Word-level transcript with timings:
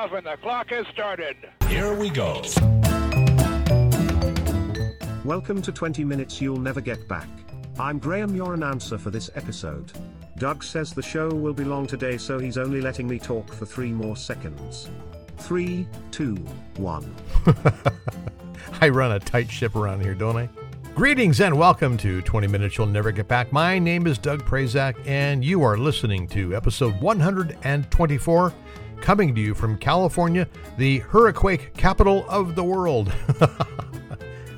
off 0.00 0.12
and 0.12 0.26
the 0.26 0.36
clock 0.40 0.70
has 0.70 0.86
started. 0.86 1.36
Here 1.68 1.92
we 1.94 2.08
go. 2.08 2.40
Welcome 5.26 5.60
to 5.60 5.70
20 5.72 6.04
Minutes 6.04 6.40
You'll 6.40 6.56
Never 6.56 6.80
Get 6.80 7.06
Back. 7.06 7.28
I'm 7.78 7.98
Graham, 7.98 8.34
your 8.34 8.54
announcer 8.54 8.96
for 8.96 9.10
this 9.10 9.28
episode. 9.34 9.92
Doug 10.38 10.64
says 10.64 10.94
the 10.94 11.02
show 11.02 11.28
will 11.28 11.52
be 11.52 11.64
long 11.64 11.86
today, 11.86 12.16
so 12.16 12.38
he's 12.38 12.56
only 12.56 12.80
letting 12.80 13.06
me 13.06 13.18
talk 13.18 13.52
for 13.52 13.66
three 13.66 13.92
more 13.92 14.16
seconds. 14.16 14.88
Three, 15.36 15.86
two, 16.10 16.36
one. 16.76 17.14
I 18.80 18.88
run 18.88 19.12
a 19.12 19.18
tight 19.18 19.50
ship 19.50 19.76
around 19.76 20.00
here, 20.00 20.14
don't 20.14 20.38
I? 20.38 20.48
Greetings 20.94 21.42
and 21.42 21.58
welcome 21.58 21.98
to 21.98 22.22
20 22.22 22.46
Minutes 22.46 22.78
You'll 22.78 22.86
Never 22.86 23.12
Get 23.12 23.28
Back. 23.28 23.52
My 23.52 23.78
name 23.78 24.06
is 24.06 24.16
Doug 24.16 24.46
Prazak, 24.46 24.96
and 25.06 25.44
you 25.44 25.62
are 25.62 25.76
listening 25.76 26.26
to 26.28 26.56
episode 26.56 26.98
124, 27.02 28.54
coming 29.00 29.34
to 29.34 29.40
you 29.40 29.54
from 29.54 29.78
California, 29.78 30.46
the 30.76 30.98
hurricane 30.98 31.58
capital 31.76 32.24
of 32.28 32.54
the 32.54 32.64
world. 32.64 33.12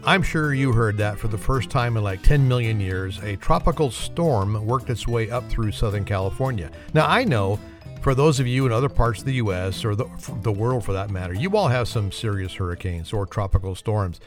I'm 0.05 0.23
sure 0.23 0.52
you 0.52 0.73
heard 0.73 0.96
that 0.96 1.19
for 1.19 1.28
the 1.28 1.38
first 1.38 1.70
time 1.70 1.96
in 1.96 2.02
like 2.02 2.23
10 2.23 2.48
million 2.48 2.80
years, 2.80 3.19
a 3.23 3.36
tropical 3.36 3.91
storm 3.91 4.66
worked 4.66 4.91
its 4.91 5.06
way 5.06 5.30
up 5.30 5.48
through 5.48 5.70
Southern 5.70 6.05
California. 6.05 6.70
Now, 6.92 7.06
I 7.06 7.23
know 7.23 7.60
for 8.00 8.16
those 8.16 8.41
of 8.41 8.48
you 8.48 8.66
in 8.66 8.73
other 8.73 8.88
parts 8.88 9.20
of 9.20 9.27
the 9.27 9.34
U.S. 9.34 9.84
or 9.84 9.95
the, 9.95 10.06
the 10.42 10.50
world 10.50 10.84
for 10.84 10.92
that 10.92 11.11
matter, 11.11 11.34
you 11.34 11.56
all 11.56 11.69
have 11.69 11.86
some 11.86 12.11
serious 12.11 12.55
hurricanes 12.55 13.12
or 13.12 13.27
tropical 13.27 13.77
storms. 13.77 14.19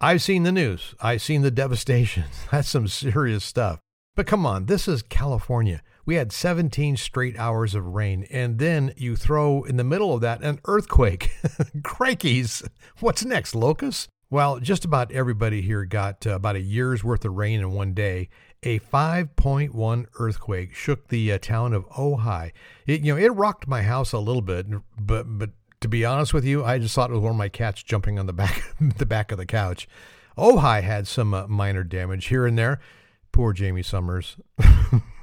I've 0.00 0.20
seen 0.20 0.42
the 0.42 0.50
news, 0.50 0.96
I've 1.00 1.22
seen 1.22 1.42
the 1.42 1.50
devastation. 1.52 2.24
That's 2.50 2.68
some 2.68 2.88
serious 2.88 3.44
stuff. 3.44 3.78
But 4.16 4.26
come 4.26 4.44
on, 4.44 4.66
this 4.66 4.88
is 4.88 5.02
California. 5.02 5.80
We 6.06 6.16
had 6.16 6.32
17 6.32 6.96
straight 6.98 7.38
hours 7.38 7.74
of 7.74 7.86
rain, 7.86 8.26
and 8.30 8.58
then 8.58 8.92
you 8.96 9.16
throw 9.16 9.62
in 9.64 9.76
the 9.76 9.84
middle 9.84 10.14
of 10.14 10.20
that 10.20 10.42
an 10.42 10.60
earthquake. 10.66 11.30
Crikeys! 11.82 12.66
What's 13.00 13.24
next, 13.24 13.54
locusts? 13.54 14.08
Well, 14.28 14.58
just 14.58 14.84
about 14.84 15.12
everybody 15.12 15.62
here 15.62 15.84
got 15.84 16.26
uh, 16.26 16.34
about 16.34 16.56
a 16.56 16.60
year's 16.60 17.02
worth 17.02 17.24
of 17.24 17.34
rain 17.34 17.60
in 17.60 17.72
one 17.72 17.94
day. 17.94 18.28
A 18.62 18.80
5.1 18.80 20.06
earthquake 20.18 20.74
shook 20.74 21.08
the 21.08 21.32
uh, 21.32 21.38
town 21.38 21.72
of 21.72 21.88
Ojai. 21.90 22.52
It, 22.86 23.02
you 23.02 23.14
know, 23.14 23.20
it 23.20 23.28
rocked 23.28 23.68
my 23.68 23.82
house 23.82 24.12
a 24.12 24.18
little 24.18 24.42
bit, 24.42 24.66
but 24.98 25.38
but 25.38 25.50
to 25.80 25.88
be 25.88 26.04
honest 26.04 26.34
with 26.34 26.44
you, 26.44 26.64
I 26.64 26.78
just 26.78 26.94
thought 26.94 27.10
it 27.10 27.14
was 27.14 27.22
one 27.22 27.32
of 27.32 27.36
my 27.36 27.48
cats 27.48 27.82
jumping 27.82 28.18
on 28.18 28.26
the 28.26 28.32
back 28.32 28.62
the 28.80 29.06
back 29.06 29.32
of 29.32 29.38
the 29.38 29.46
couch. 29.46 29.88
Ojai 30.36 30.82
had 30.82 31.06
some 31.06 31.32
uh, 31.32 31.46
minor 31.46 31.84
damage 31.84 32.26
here 32.26 32.46
and 32.46 32.58
there. 32.58 32.80
Poor 33.32 33.54
Jaime 33.56 33.82
Sommers. 33.82 34.36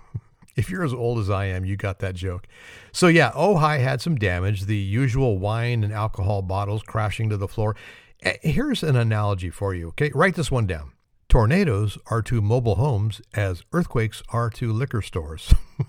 if 0.56 0.70
you're 0.70 0.84
as 0.84 0.94
old 0.94 1.20
as 1.20 1.30
I 1.30 1.46
am, 1.46 1.66
you 1.66 1.78
got 1.78 2.00
that 2.00 2.16
joke. 2.16 2.48
So 2.92 3.08
yeah, 3.08 3.32
Ojai 3.32 3.80
had 3.82 4.02
some 4.02 4.16
damage. 4.16 4.66
The 4.66 4.78
usual 4.78 5.38
wine 5.38 5.84
and 5.84 5.94
alcohol 5.94 6.42
bottles 6.42 6.84
crashing 6.84 7.30
to 7.30 7.38
the 7.38 7.48
floor. 7.48 7.76
Here's 8.42 8.84
an 8.84 8.96
analogy 8.96 9.50
for 9.50 9.74
you, 9.74 9.90
okay? 9.90 10.12
Write 10.14 10.36
this 10.36 10.52
one 10.52 10.68
down. 10.68 10.92
Tornadoes 11.28 11.98
are 12.08 12.22
to 12.24 12.42
mobile 12.42 12.76
homes 12.76 13.22
as 13.34 13.64
earthquakes 13.74 14.22
are 14.30 14.50
to 14.52 14.72
liquor 14.72 15.02
stores. 15.02 15.54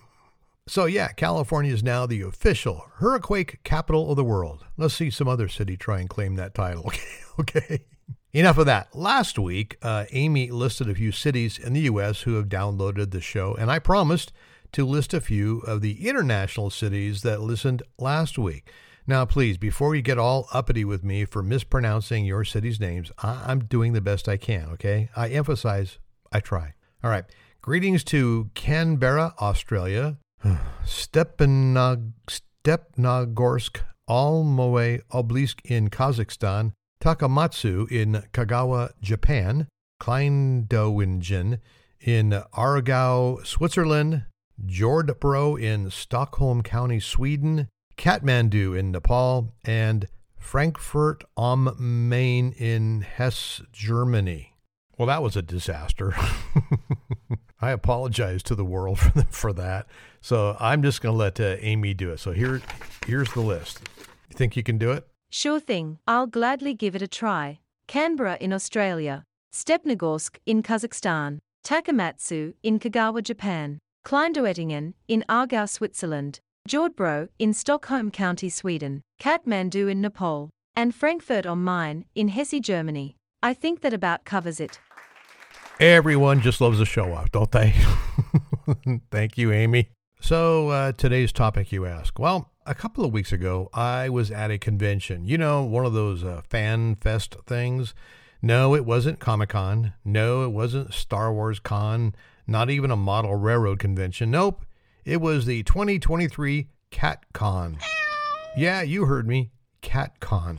so, 0.68 0.86
yeah, 0.86 1.08
California 1.08 1.74
is 1.74 1.82
now 1.82 2.06
the 2.06 2.22
official 2.22 2.86
hurricane 2.98 3.58
capital 3.64 4.10
of 4.10 4.16
the 4.16 4.24
world. 4.24 4.64
Let's 4.78 4.94
see 4.94 5.10
some 5.10 5.28
other 5.28 5.48
city 5.48 5.76
try 5.76 6.00
and 6.00 6.08
claim 6.08 6.36
that 6.36 6.54
title, 6.54 6.84
okay? 6.86 7.00
okay. 7.40 7.84
Enough 8.32 8.58
of 8.58 8.66
that. 8.66 8.96
Last 8.96 9.38
week, 9.38 9.76
uh, 9.82 10.06
Amy 10.12 10.50
listed 10.50 10.88
a 10.88 10.94
few 10.94 11.12
cities 11.12 11.58
in 11.58 11.74
the 11.74 11.80
U.S. 11.80 12.22
who 12.22 12.34
have 12.36 12.48
downloaded 12.48 13.10
the 13.10 13.20
show, 13.20 13.54
and 13.54 13.70
I 13.70 13.78
promised 13.78 14.32
to 14.72 14.86
list 14.86 15.12
a 15.14 15.20
few 15.20 15.58
of 15.60 15.80
the 15.80 16.08
international 16.08 16.70
cities 16.70 17.22
that 17.22 17.40
listened 17.40 17.82
last 17.98 18.38
week. 18.38 18.70
Now, 19.06 19.24
please, 19.24 19.58
before 19.58 19.94
you 19.94 20.02
get 20.02 20.18
all 20.18 20.48
uppity 20.52 20.84
with 20.84 21.02
me 21.02 21.24
for 21.24 21.42
mispronouncing 21.42 22.24
your 22.24 22.44
city's 22.44 22.78
names, 22.78 23.10
I- 23.18 23.50
am 23.50 23.64
doing 23.64 23.92
the 23.92 24.00
best 24.00 24.28
I 24.28 24.36
can, 24.36 24.68
okay? 24.74 25.08
I 25.16 25.28
emphasize, 25.28 25.98
I 26.30 26.40
try. 26.40 26.74
All 27.02 27.10
right. 27.10 27.24
Greetings 27.60 28.04
to 28.04 28.50
Canberra, 28.54 29.34
Australia, 29.40 30.18
Stepanog- 30.84 32.12
Stepnogorsk, 32.64 33.80
Almoe 34.08 35.00
Oblisk 35.12 35.60
in 35.64 35.90
Kazakhstan, 35.90 36.72
Takamatsu 37.00 37.90
in 37.90 38.22
Kagawa, 38.32 38.90
Japan, 39.00 39.66
Kleindowingen 40.00 41.58
in 42.00 42.30
Aargau, 42.56 43.44
Switzerland, 43.46 44.24
Jordbro 44.66 45.60
in 45.60 45.90
Stockholm 45.90 46.62
County, 46.62 47.00
Sweden, 47.00 47.68
Kathmandu 47.96 48.78
in 48.78 48.92
Nepal, 48.92 49.52
and 49.64 50.08
Frankfurt 50.38 51.24
am 51.38 52.08
Main 52.08 52.52
in 52.52 53.02
Hesse, 53.02 53.62
Germany. 53.72 54.54
Well, 54.98 55.06
that 55.06 55.22
was 55.22 55.36
a 55.36 55.42
disaster. 55.42 56.14
I 57.60 57.70
apologize 57.70 58.42
to 58.44 58.54
the 58.54 58.64
world 58.64 58.98
for, 59.00 59.10
the, 59.10 59.24
for 59.30 59.52
that. 59.54 59.86
So 60.20 60.56
I'm 60.60 60.82
just 60.82 61.00
going 61.00 61.14
to 61.14 61.18
let 61.18 61.40
uh, 61.40 61.56
Amy 61.60 61.94
do 61.94 62.10
it. 62.10 62.18
So 62.18 62.32
here, 62.32 62.60
here's 63.06 63.32
the 63.32 63.40
list. 63.40 63.80
You 64.30 64.36
think 64.36 64.56
you 64.56 64.62
can 64.62 64.78
do 64.78 64.90
it? 64.92 65.06
Sure 65.30 65.60
thing. 65.60 65.98
I'll 66.06 66.26
gladly 66.26 66.74
give 66.74 66.94
it 66.94 67.02
a 67.02 67.08
try. 67.08 67.60
Canberra 67.86 68.36
in 68.40 68.52
Australia, 68.52 69.24
Stepnogorsk 69.52 70.38
in 70.46 70.62
Kazakhstan, 70.62 71.38
Takamatsu 71.64 72.54
in 72.62 72.78
Kagawa, 72.78 73.22
Japan, 73.22 73.78
Kleindöttingen 74.04 74.94
in 75.06 75.24
Aargau, 75.28 75.68
Switzerland, 75.68 76.40
Jordbro 76.68 77.28
in 77.38 77.52
Stockholm 77.52 78.10
County, 78.10 78.48
Sweden, 78.48 79.02
Kathmandu 79.20 79.90
in 79.90 80.00
Nepal, 80.00 80.50
and 80.74 80.94
Frankfurt 80.94 81.46
am 81.46 81.64
Main 81.64 82.04
in 82.14 82.28
Hesse, 82.28 82.60
Germany. 82.60 83.16
I 83.42 83.54
think 83.54 83.80
that 83.80 83.92
about 83.92 84.24
covers 84.24 84.60
it. 84.60 84.80
Everyone 85.80 86.40
just 86.40 86.60
loves 86.60 86.80
a 86.80 86.84
show 86.84 87.12
off, 87.12 87.30
don't 87.32 87.50
they? 87.50 87.74
Thank 89.10 89.38
you, 89.38 89.52
Amy. 89.52 89.88
So, 90.20 90.68
uh, 90.68 90.92
today's 90.92 91.32
topic, 91.32 91.72
you 91.72 91.86
ask. 91.86 92.18
Well, 92.18 92.52
a 92.66 92.74
couple 92.74 93.04
of 93.04 93.12
weeks 93.12 93.32
ago, 93.32 93.68
I 93.74 94.08
was 94.08 94.30
at 94.30 94.50
a 94.50 94.58
convention. 94.58 95.24
You 95.24 95.38
know, 95.38 95.64
one 95.64 95.84
of 95.84 95.92
those 95.92 96.22
uh, 96.22 96.42
fan 96.48 96.96
fest 96.96 97.36
things. 97.46 97.94
No, 98.40 98.74
it 98.74 98.84
wasn't 98.84 99.20
Comic 99.20 99.50
Con. 99.50 99.94
No, 100.04 100.44
it 100.44 100.50
wasn't 100.50 100.92
Star 100.94 101.32
Wars 101.32 101.58
Con. 101.58 102.14
Not 102.46 102.70
even 102.70 102.90
a 102.90 102.96
model 102.96 103.36
railroad 103.36 103.78
convention. 103.78 104.30
Nope. 104.30 104.64
It 105.04 105.20
was 105.20 105.46
the 105.46 105.62
2023 105.62 106.68
CatCon. 106.90 107.82
Yeah, 108.56 108.82
you 108.82 109.06
heard 109.06 109.26
me. 109.26 109.50
CatCon. 109.82 110.58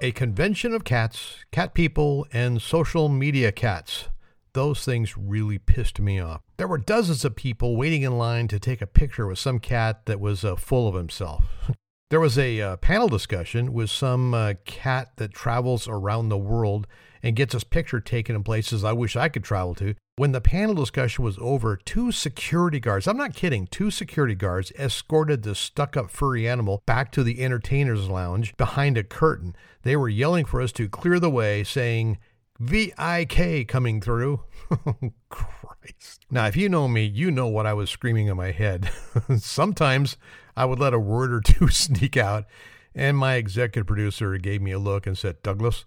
A 0.00 0.12
convention 0.12 0.74
of 0.74 0.84
cats, 0.84 1.36
cat 1.50 1.74
people, 1.74 2.26
and 2.32 2.60
social 2.60 3.08
media 3.08 3.52
cats. 3.52 4.08
Those 4.52 4.84
things 4.84 5.16
really 5.16 5.58
pissed 5.58 5.98
me 6.00 6.20
off. 6.20 6.40
There 6.56 6.68
were 6.68 6.78
dozens 6.78 7.24
of 7.24 7.36
people 7.36 7.76
waiting 7.76 8.02
in 8.02 8.16
line 8.16 8.48
to 8.48 8.58
take 8.58 8.80
a 8.80 8.86
picture 8.86 9.26
with 9.26 9.38
some 9.38 9.58
cat 9.58 10.06
that 10.06 10.20
was 10.20 10.44
uh, 10.44 10.56
full 10.56 10.86
of 10.88 10.94
himself. 10.94 11.44
there 12.10 12.20
was 12.20 12.38
a 12.38 12.60
uh, 12.60 12.76
panel 12.76 13.08
discussion 13.08 13.72
with 13.72 13.90
some 13.90 14.34
uh, 14.34 14.54
cat 14.64 15.12
that 15.16 15.32
travels 15.32 15.88
around 15.88 16.28
the 16.28 16.38
world 16.38 16.86
and 17.22 17.34
gets 17.34 17.54
his 17.54 17.64
picture 17.64 18.00
taken 18.00 18.36
in 18.36 18.44
places 18.44 18.84
I 18.84 18.92
wish 18.92 19.16
I 19.16 19.30
could 19.30 19.42
travel 19.42 19.74
to. 19.76 19.94
When 20.16 20.32
the 20.32 20.40
panel 20.40 20.74
discussion 20.74 21.24
was 21.24 21.38
over, 21.40 21.76
two 21.76 22.12
security 22.12 22.78
guards, 22.78 23.08
I'm 23.08 23.16
not 23.16 23.34
kidding, 23.34 23.66
two 23.66 23.90
security 23.90 24.34
guards 24.34 24.70
escorted 24.78 25.42
the 25.42 25.54
stuck 25.54 25.96
up 25.96 26.10
furry 26.10 26.46
animal 26.46 26.82
back 26.86 27.10
to 27.12 27.24
the 27.24 27.42
entertainer's 27.42 28.08
lounge 28.08 28.54
behind 28.56 28.96
a 28.98 29.02
curtain. 29.02 29.56
They 29.82 29.96
were 29.96 30.08
yelling 30.08 30.44
for 30.44 30.60
us 30.60 30.70
to 30.72 30.88
clear 30.88 31.18
the 31.18 31.30
way, 31.30 31.64
saying, 31.64 32.18
VIK 32.64 33.68
coming 33.68 34.00
through. 34.00 34.42
Christ. 35.28 36.24
Now, 36.30 36.46
if 36.46 36.56
you 36.56 36.68
know 36.68 36.88
me, 36.88 37.04
you 37.04 37.30
know 37.30 37.46
what 37.46 37.66
I 37.66 37.74
was 37.74 37.90
screaming 37.90 38.28
in 38.28 38.36
my 38.36 38.50
head. 38.50 38.90
Sometimes 39.38 40.16
I 40.56 40.64
would 40.64 40.78
let 40.78 40.94
a 40.94 40.98
word 40.98 41.32
or 41.32 41.40
two 41.40 41.68
sneak 41.70 42.16
out, 42.16 42.44
and 42.94 43.16
my 43.16 43.34
executive 43.34 43.86
producer 43.86 44.36
gave 44.38 44.62
me 44.62 44.72
a 44.72 44.78
look 44.78 45.06
and 45.06 45.16
said, 45.16 45.42
Douglas. 45.42 45.84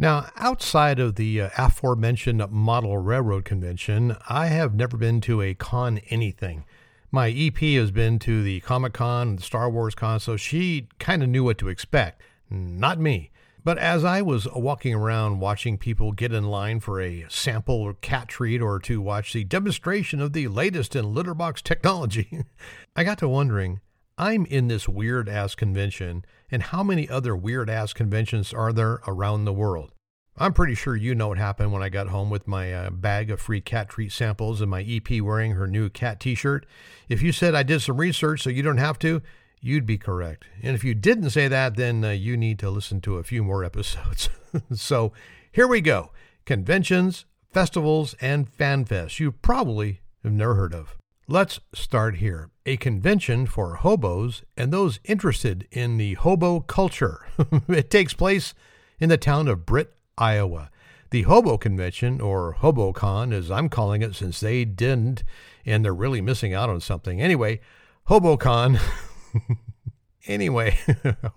Now, 0.00 0.30
outside 0.36 1.00
of 1.00 1.16
the 1.16 1.40
uh, 1.40 1.50
aforementioned 1.58 2.48
model 2.52 2.98
railroad 2.98 3.44
convention, 3.44 4.16
I 4.28 4.46
have 4.46 4.72
never 4.72 4.96
been 4.96 5.20
to 5.22 5.42
a 5.42 5.54
con 5.54 5.98
anything. 6.08 6.64
My 7.10 7.30
EP 7.30 7.58
has 7.58 7.90
been 7.90 8.20
to 8.20 8.44
the 8.44 8.60
Comic 8.60 8.92
Con 8.92 9.28
and 9.30 9.38
the 9.40 9.42
Star 9.42 9.68
Wars 9.68 9.96
Con, 9.96 10.20
so 10.20 10.36
she 10.36 10.86
kind 11.00 11.24
of 11.24 11.28
knew 11.28 11.42
what 11.42 11.58
to 11.58 11.68
expect. 11.68 12.22
Not 12.48 13.00
me. 13.00 13.32
But 13.68 13.76
as 13.76 14.02
I 14.02 14.22
was 14.22 14.48
walking 14.54 14.94
around 14.94 15.40
watching 15.40 15.76
people 15.76 16.12
get 16.12 16.32
in 16.32 16.44
line 16.44 16.80
for 16.80 17.02
a 17.02 17.26
sample 17.28 17.92
cat 18.00 18.26
treat 18.26 18.62
or 18.62 18.78
to 18.78 19.02
watch 19.02 19.34
the 19.34 19.44
demonstration 19.44 20.22
of 20.22 20.32
the 20.32 20.48
latest 20.48 20.96
in 20.96 21.14
litterbox 21.14 21.60
technology, 21.60 22.44
I 22.96 23.04
got 23.04 23.18
to 23.18 23.28
wondering 23.28 23.80
I'm 24.16 24.46
in 24.46 24.68
this 24.68 24.88
weird 24.88 25.28
ass 25.28 25.54
convention, 25.54 26.24
and 26.50 26.62
how 26.62 26.82
many 26.82 27.10
other 27.10 27.36
weird 27.36 27.68
ass 27.68 27.92
conventions 27.92 28.54
are 28.54 28.72
there 28.72 29.00
around 29.06 29.44
the 29.44 29.52
world? 29.52 29.92
I'm 30.38 30.54
pretty 30.54 30.74
sure 30.74 30.96
you 30.96 31.14
know 31.14 31.28
what 31.28 31.36
happened 31.36 31.70
when 31.70 31.82
I 31.82 31.90
got 31.90 32.08
home 32.08 32.30
with 32.30 32.48
my 32.48 32.72
uh, 32.72 32.88
bag 32.88 33.30
of 33.30 33.38
free 33.38 33.60
cat 33.60 33.90
treat 33.90 34.12
samples 34.12 34.62
and 34.62 34.70
my 34.70 34.80
EP 34.80 35.20
wearing 35.20 35.52
her 35.52 35.66
new 35.66 35.90
cat 35.90 36.20
t 36.20 36.34
shirt. 36.34 36.64
If 37.10 37.20
you 37.20 37.32
said 37.32 37.54
I 37.54 37.64
did 37.64 37.82
some 37.82 37.98
research 37.98 38.44
so 38.44 38.48
you 38.48 38.62
don't 38.62 38.78
have 38.78 38.98
to, 39.00 39.20
you'd 39.60 39.86
be 39.86 39.98
correct. 39.98 40.44
And 40.62 40.74
if 40.74 40.84
you 40.84 40.94
didn't 40.94 41.30
say 41.30 41.48
that, 41.48 41.76
then 41.76 42.04
uh, 42.04 42.10
you 42.10 42.36
need 42.36 42.58
to 42.60 42.70
listen 42.70 43.00
to 43.02 43.16
a 43.16 43.24
few 43.24 43.42
more 43.42 43.64
episodes. 43.72 44.30
so 44.72 45.12
here 45.52 45.66
we 45.66 45.80
go 45.80 46.10
conventions, 46.44 47.26
festivals, 47.52 48.14
and 48.20 48.50
fanfests 48.50 49.20
you 49.20 49.30
probably 49.32 50.00
have 50.22 50.32
never 50.32 50.54
heard 50.54 50.74
of. 50.74 50.96
Let's 51.26 51.60
start 51.74 52.16
here. 52.16 52.50
A 52.64 52.78
convention 52.78 53.44
for 53.46 53.76
hobos 53.76 54.42
and 54.56 54.72
those 54.72 54.98
interested 55.04 55.68
in 55.70 55.98
the 55.98 56.14
hobo 56.14 56.60
culture. 56.60 57.26
it 57.68 57.90
takes 57.90 58.14
place 58.14 58.54
in 58.98 59.10
the 59.10 59.18
town 59.18 59.46
of 59.46 59.66
Britt, 59.66 59.94
Iowa. 60.16 60.70
The 61.10 61.22
Hobo 61.22 61.56
Convention, 61.56 62.20
or 62.20 62.56
HoboCon, 62.60 63.32
as 63.32 63.50
I'm 63.50 63.70
calling 63.70 64.02
it, 64.02 64.14
since 64.14 64.40
they 64.40 64.66
didn't, 64.66 65.24
and 65.64 65.82
they're 65.82 65.94
really 65.94 66.20
missing 66.20 66.52
out 66.52 66.68
on 66.68 66.82
something. 66.82 67.20
Anyway, 67.20 67.60
HoboCon. 68.08 68.78
anyway, 70.26 70.78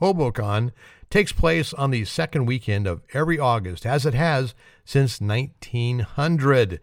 HoboCon 0.02 0.72
takes 1.10 1.32
place 1.32 1.74
on 1.74 1.92
the 1.92 2.06
second 2.06 2.46
weekend 2.46 2.88
of 2.88 3.02
every 3.14 3.38
August, 3.38 3.86
as 3.86 4.06
it 4.06 4.14
has 4.14 4.54
since 4.86 5.22
1900. 5.22 6.80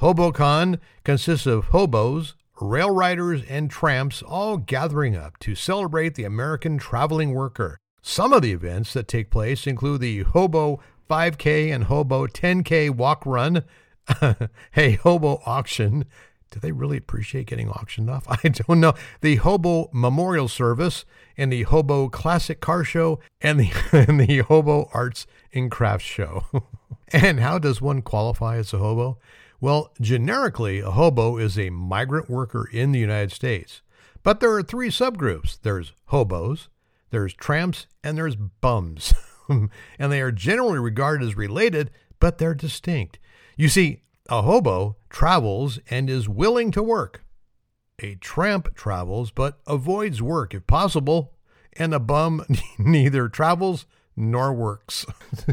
HoboCon 0.00 0.78
consists 1.04 1.46
of 1.46 1.66
hobos, 1.66 2.34
rail 2.60 2.90
riders, 2.90 3.42
and 3.48 3.70
tramps 3.70 4.22
all 4.22 4.56
gathering 4.56 5.16
up 5.16 5.38
to 5.40 5.54
celebrate 5.54 6.14
the 6.14 6.24
American 6.24 6.78
traveling 6.78 7.34
worker. 7.34 7.78
Some 8.02 8.32
of 8.32 8.42
the 8.42 8.52
events 8.52 8.92
that 8.94 9.06
take 9.06 9.30
place 9.30 9.66
include 9.66 10.00
the 10.00 10.22
Hobo 10.22 10.80
5K 11.08 11.72
and 11.72 11.84
Hobo 11.84 12.26
10K 12.26 12.90
walk 12.90 13.24
run, 13.24 13.64
a 14.76 14.92
Hobo 15.02 15.40
auction. 15.46 16.06
Do 16.52 16.60
they 16.60 16.72
really 16.72 16.98
appreciate 16.98 17.46
getting 17.46 17.70
auctioned 17.70 18.10
off? 18.10 18.24
I 18.44 18.48
don't 18.48 18.80
know. 18.80 18.94
The 19.22 19.36
Hobo 19.36 19.88
Memorial 19.92 20.48
Service 20.48 21.04
and 21.36 21.52
the 21.52 21.62
Hobo 21.62 22.08
Classic 22.08 22.60
Car 22.60 22.84
Show 22.84 23.20
and 23.40 23.58
the, 23.58 23.72
and 24.08 24.20
the 24.20 24.38
Hobo 24.38 24.88
Arts 24.92 25.26
and 25.52 25.70
Crafts 25.70 26.04
Show. 26.04 26.44
and 27.08 27.40
how 27.40 27.58
does 27.58 27.80
one 27.80 28.02
qualify 28.02 28.58
as 28.58 28.72
a 28.72 28.78
hobo? 28.78 29.18
Well, 29.60 29.92
generically, 30.00 30.80
a 30.80 30.90
hobo 30.90 31.38
is 31.38 31.58
a 31.58 31.70
migrant 31.70 32.28
worker 32.28 32.68
in 32.70 32.92
the 32.92 32.98
United 32.98 33.32
States. 33.32 33.80
But 34.22 34.40
there 34.40 34.52
are 34.52 34.62
three 34.62 34.90
subgroups 34.90 35.58
there's 35.62 35.92
hobos, 36.06 36.68
there's 37.10 37.34
tramps, 37.34 37.86
and 38.04 38.16
there's 38.16 38.36
bums. 38.36 39.14
and 39.48 40.12
they 40.12 40.20
are 40.20 40.32
generally 40.32 40.78
regarded 40.78 41.26
as 41.26 41.36
related, 41.36 41.90
but 42.20 42.38
they're 42.38 42.54
distinct. 42.54 43.18
You 43.56 43.68
see, 43.68 44.02
a 44.32 44.40
hobo 44.40 44.96
travels 45.10 45.78
and 45.90 46.08
is 46.08 46.26
willing 46.26 46.70
to 46.70 46.82
work. 46.82 47.22
A 47.98 48.14
tramp 48.14 48.74
travels 48.74 49.30
but 49.30 49.60
avoids 49.66 50.22
work 50.22 50.54
if 50.54 50.66
possible, 50.66 51.34
and 51.74 51.92
a 51.92 52.00
bum 52.00 52.42
neither 52.78 53.28
travels 53.28 53.84
nor 54.16 54.54
works. 54.54 55.04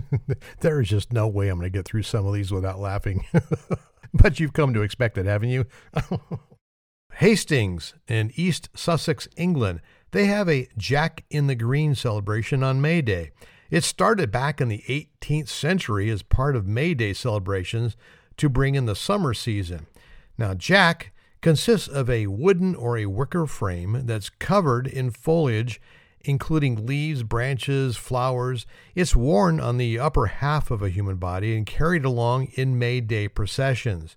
there 0.61 0.79
is 0.79 0.87
just 0.87 1.11
no 1.11 1.27
way 1.27 1.49
I'm 1.49 1.59
going 1.59 1.69
to 1.69 1.77
get 1.77 1.85
through 1.85 2.03
some 2.03 2.25
of 2.25 2.33
these 2.33 2.53
without 2.53 2.79
laughing. 2.79 3.25
but 4.13 4.39
you've 4.39 4.53
come 4.53 4.73
to 4.73 4.81
expect 4.81 5.17
it, 5.17 5.25
haven't 5.25 5.49
you? 5.49 5.65
Hastings 7.15 7.95
in 8.07 8.31
East 8.35 8.69
Sussex, 8.75 9.27
England, 9.35 9.81
they 10.11 10.27
have 10.27 10.47
a 10.47 10.69
Jack 10.77 11.25
in 11.29 11.47
the 11.47 11.55
Green 11.55 11.95
celebration 11.95 12.63
on 12.63 12.79
May 12.79 13.01
Day. 13.01 13.31
It 13.69 13.83
started 13.83 14.31
back 14.31 14.61
in 14.61 14.69
the 14.69 14.83
18th 14.87 15.49
century 15.49 16.09
as 16.09 16.23
part 16.23 16.55
of 16.55 16.65
May 16.65 16.93
Day 16.93 17.11
celebrations 17.11 17.97
to 18.39 18.49
bring 18.49 18.75
in 18.75 18.85
the 18.85 18.95
summer 18.95 19.33
season. 19.33 19.87
Now, 20.37 20.53
Jack 20.53 21.11
consists 21.41 21.87
of 21.87 22.09
a 22.09 22.27
wooden 22.27 22.75
or 22.75 22.97
a 22.97 23.05
wicker 23.05 23.45
frame 23.45 24.01
that's 24.05 24.29
covered 24.29 24.87
in 24.87 25.11
foliage 25.11 25.79
including 26.21 26.85
leaves, 26.85 27.23
branches, 27.23 27.95
flowers. 27.95 28.65
It's 28.95 29.15
worn 29.15 29.59
on 29.59 29.77
the 29.77 29.99
upper 29.99 30.27
half 30.27 30.71
of 30.71 30.81
a 30.81 30.89
human 30.89 31.17
body 31.17 31.55
and 31.55 31.65
carried 31.65 32.05
along 32.05 32.47
in 32.53 32.79
May 32.79 33.01
Day 33.01 33.27
processions. 33.27 34.15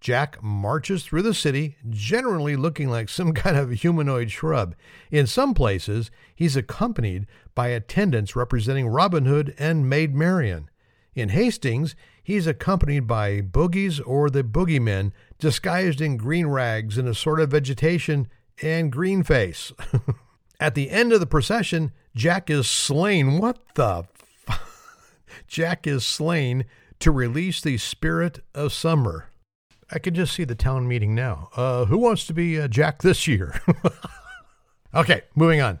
Jack 0.00 0.42
marches 0.42 1.04
through 1.04 1.22
the 1.22 1.32
city, 1.32 1.76
generally 1.88 2.56
looking 2.56 2.90
like 2.90 3.08
some 3.08 3.32
kind 3.34 3.56
of 3.56 3.70
humanoid 3.70 4.30
shrub. 4.30 4.74
In 5.10 5.26
some 5.26 5.54
places, 5.54 6.10
he's 6.34 6.56
accompanied 6.56 7.26
by 7.54 7.68
attendants 7.68 8.36
representing 8.36 8.88
Robin 8.88 9.24
Hood 9.24 9.54
and 9.58 9.88
Maid 9.88 10.14
Marian. 10.14 10.68
In 11.14 11.28
Hastings, 11.28 11.94
he's 12.22 12.46
accompanied 12.46 13.06
by 13.06 13.40
boogies 13.40 14.00
or 14.04 14.30
the 14.30 14.42
boogeymen, 14.42 15.12
disguised 15.38 16.00
in 16.00 16.16
green 16.16 16.46
rags 16.46 16.98
and 16.98 17.06
assorted 17.06 17.50
vegetation 17.50 18.28
and 18.62 18.90
green 18.90 19.22
face. 19.22 19.72
At 20.60 20.74
the 20.74 20.90
end 20.90 21.12
of 21.12 21.20
the 21.20 21.26
procession, 21.26 21.92
Jack 22.16 22.50
is 22.50 22.68
slain. 22.68 23.38
What 23.38 23.58
the? 23.74 24.04
F- 24.48 25.20
Jack 25.46 25.86
is 25.86 26.04
slain 26.04 26.64
to 27.00 27.10
release 27.10 27.60
the 27.60 27.78
spirit 27.78 28.40
of 28.54 28.72
summer. 28.72 29.30
I 29.90 29.98
can 29.98 30.14
just 30.14 30.34
see 30.34 30.44
the 30.44 30.54
town 30.54 30.88
meeting 30.88 31.14
now. 31.14 31.50
Uh, 31.54 31.84
who 31.84 31.98
wants 31.98 32.26
to 32.26 32.34
be 32.34 32.60
uh, 32.60 32.68
Jack 32.68 33.02
this 33.02 33.26
year? 33.28 33.60
okay, 34.94 35.22
moving 35.34 35.60
on. 35.60 35.80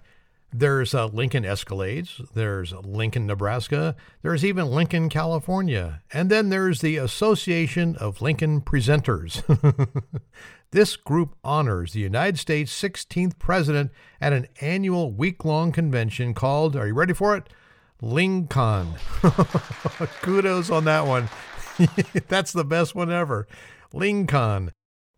There's 0.56 0.94
uh, 0.94 1.06
Lincoln 1.06 1.42
Escalades. 1.42 2.32
There's 2.32 2.72
Lincoln, 2.72 3.26
Nebraska. 3.26 3.96
There's 4.22 4.44
even 4.44 4.68
Lincoln, 4.68 5.08
California. 5.08 6.00
And 6.12 6.30
then 6.30 6.48
there's 6.48 6.80
the 6.80 6.96
Association 6.96 7.96
of 7.96 8.22
Lincoln 8.22 8.60
Presenters. 8.60 9.42
this 10.70 10.94
group 10.94 11.34
honors 11.42 11.92
the 11.92 11.98
United 11.98 12.38
States 12.38 12.72
16th 12.80 13.36
president 13.40 13.90
at 14.20 14.32
an 14.32 14.46
annual 14.60 15.10
week 15.10 15.44
long 15.44 15.72
convention 15.72 16.34
called, 16.34 16.76
are 16.76 16.86
you 16.86 16.94
ready 16.94 17.14
for 17.14 17.36
it? 17.36 17.48
Lincoln. 18.00 18.94
Kudos 20.22 20.70
on 20.70 20.84
that 20.84 21.04
one. 21.04 21.28
That's 22.28 22.52
the 22.52 22.64
best 22.64 22.94
one 22.94 23.10
ever. 23.10 23.48
Lincoln. 23.92 24.70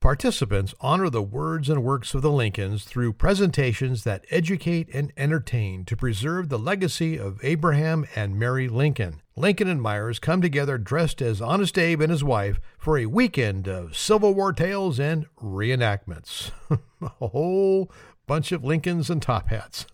Participants 0.06 0.72
honor 0.80 1.10
the 1.10 1.20
words 1.20 1.68
and 1.68 1.82
works 1.82 2.14
of 2.14 2.22
the 2.22 2.30
Lincolns 2.30 2.84
through 2.84 3.14
presentations 3.14 4.04
that 4.04 4.24
educate 4.30 4.88
and 4.94 5.12
entertain 5.16 5.84
to 5.84 5.96
preserve 5.96 6.48
the 6.48 6.60
legacy 6.60 7.18
of 7.18 7.40
Abraham 7.42 8.06
and 8.14 8.38
Mary 8.38 8.68
Lincoln. 8.68 9.20
Lincoln 9.34 9.66
admirers 9.66 10.20
come 10.20 10.40
together 10.40 10.78
dressed 10.78 11.20
as 11.20 11.40
Honest 11.40 11.76
Abe 11.76 12.02
and 12.02 12.12
his 12.12 12.22
wife 12.22 12.60
for 12.78 12.96
a 12.96 13.06
weekend 13.06 13.66
of 13.66 13.96
Civil 13.96 14.32
War 14.32 14.52
tales 14.52 15.00
and 15.00 15.26
reenactments. 15.42 16.52
a 17.02 17.26
whole 17.26 17.90
bunch 18.28 18.52
of 18.52 18.62
Lincolns 18.62 19.10
and 19.10 19.20
top 19.20 19.48
hats. 19.48 19.86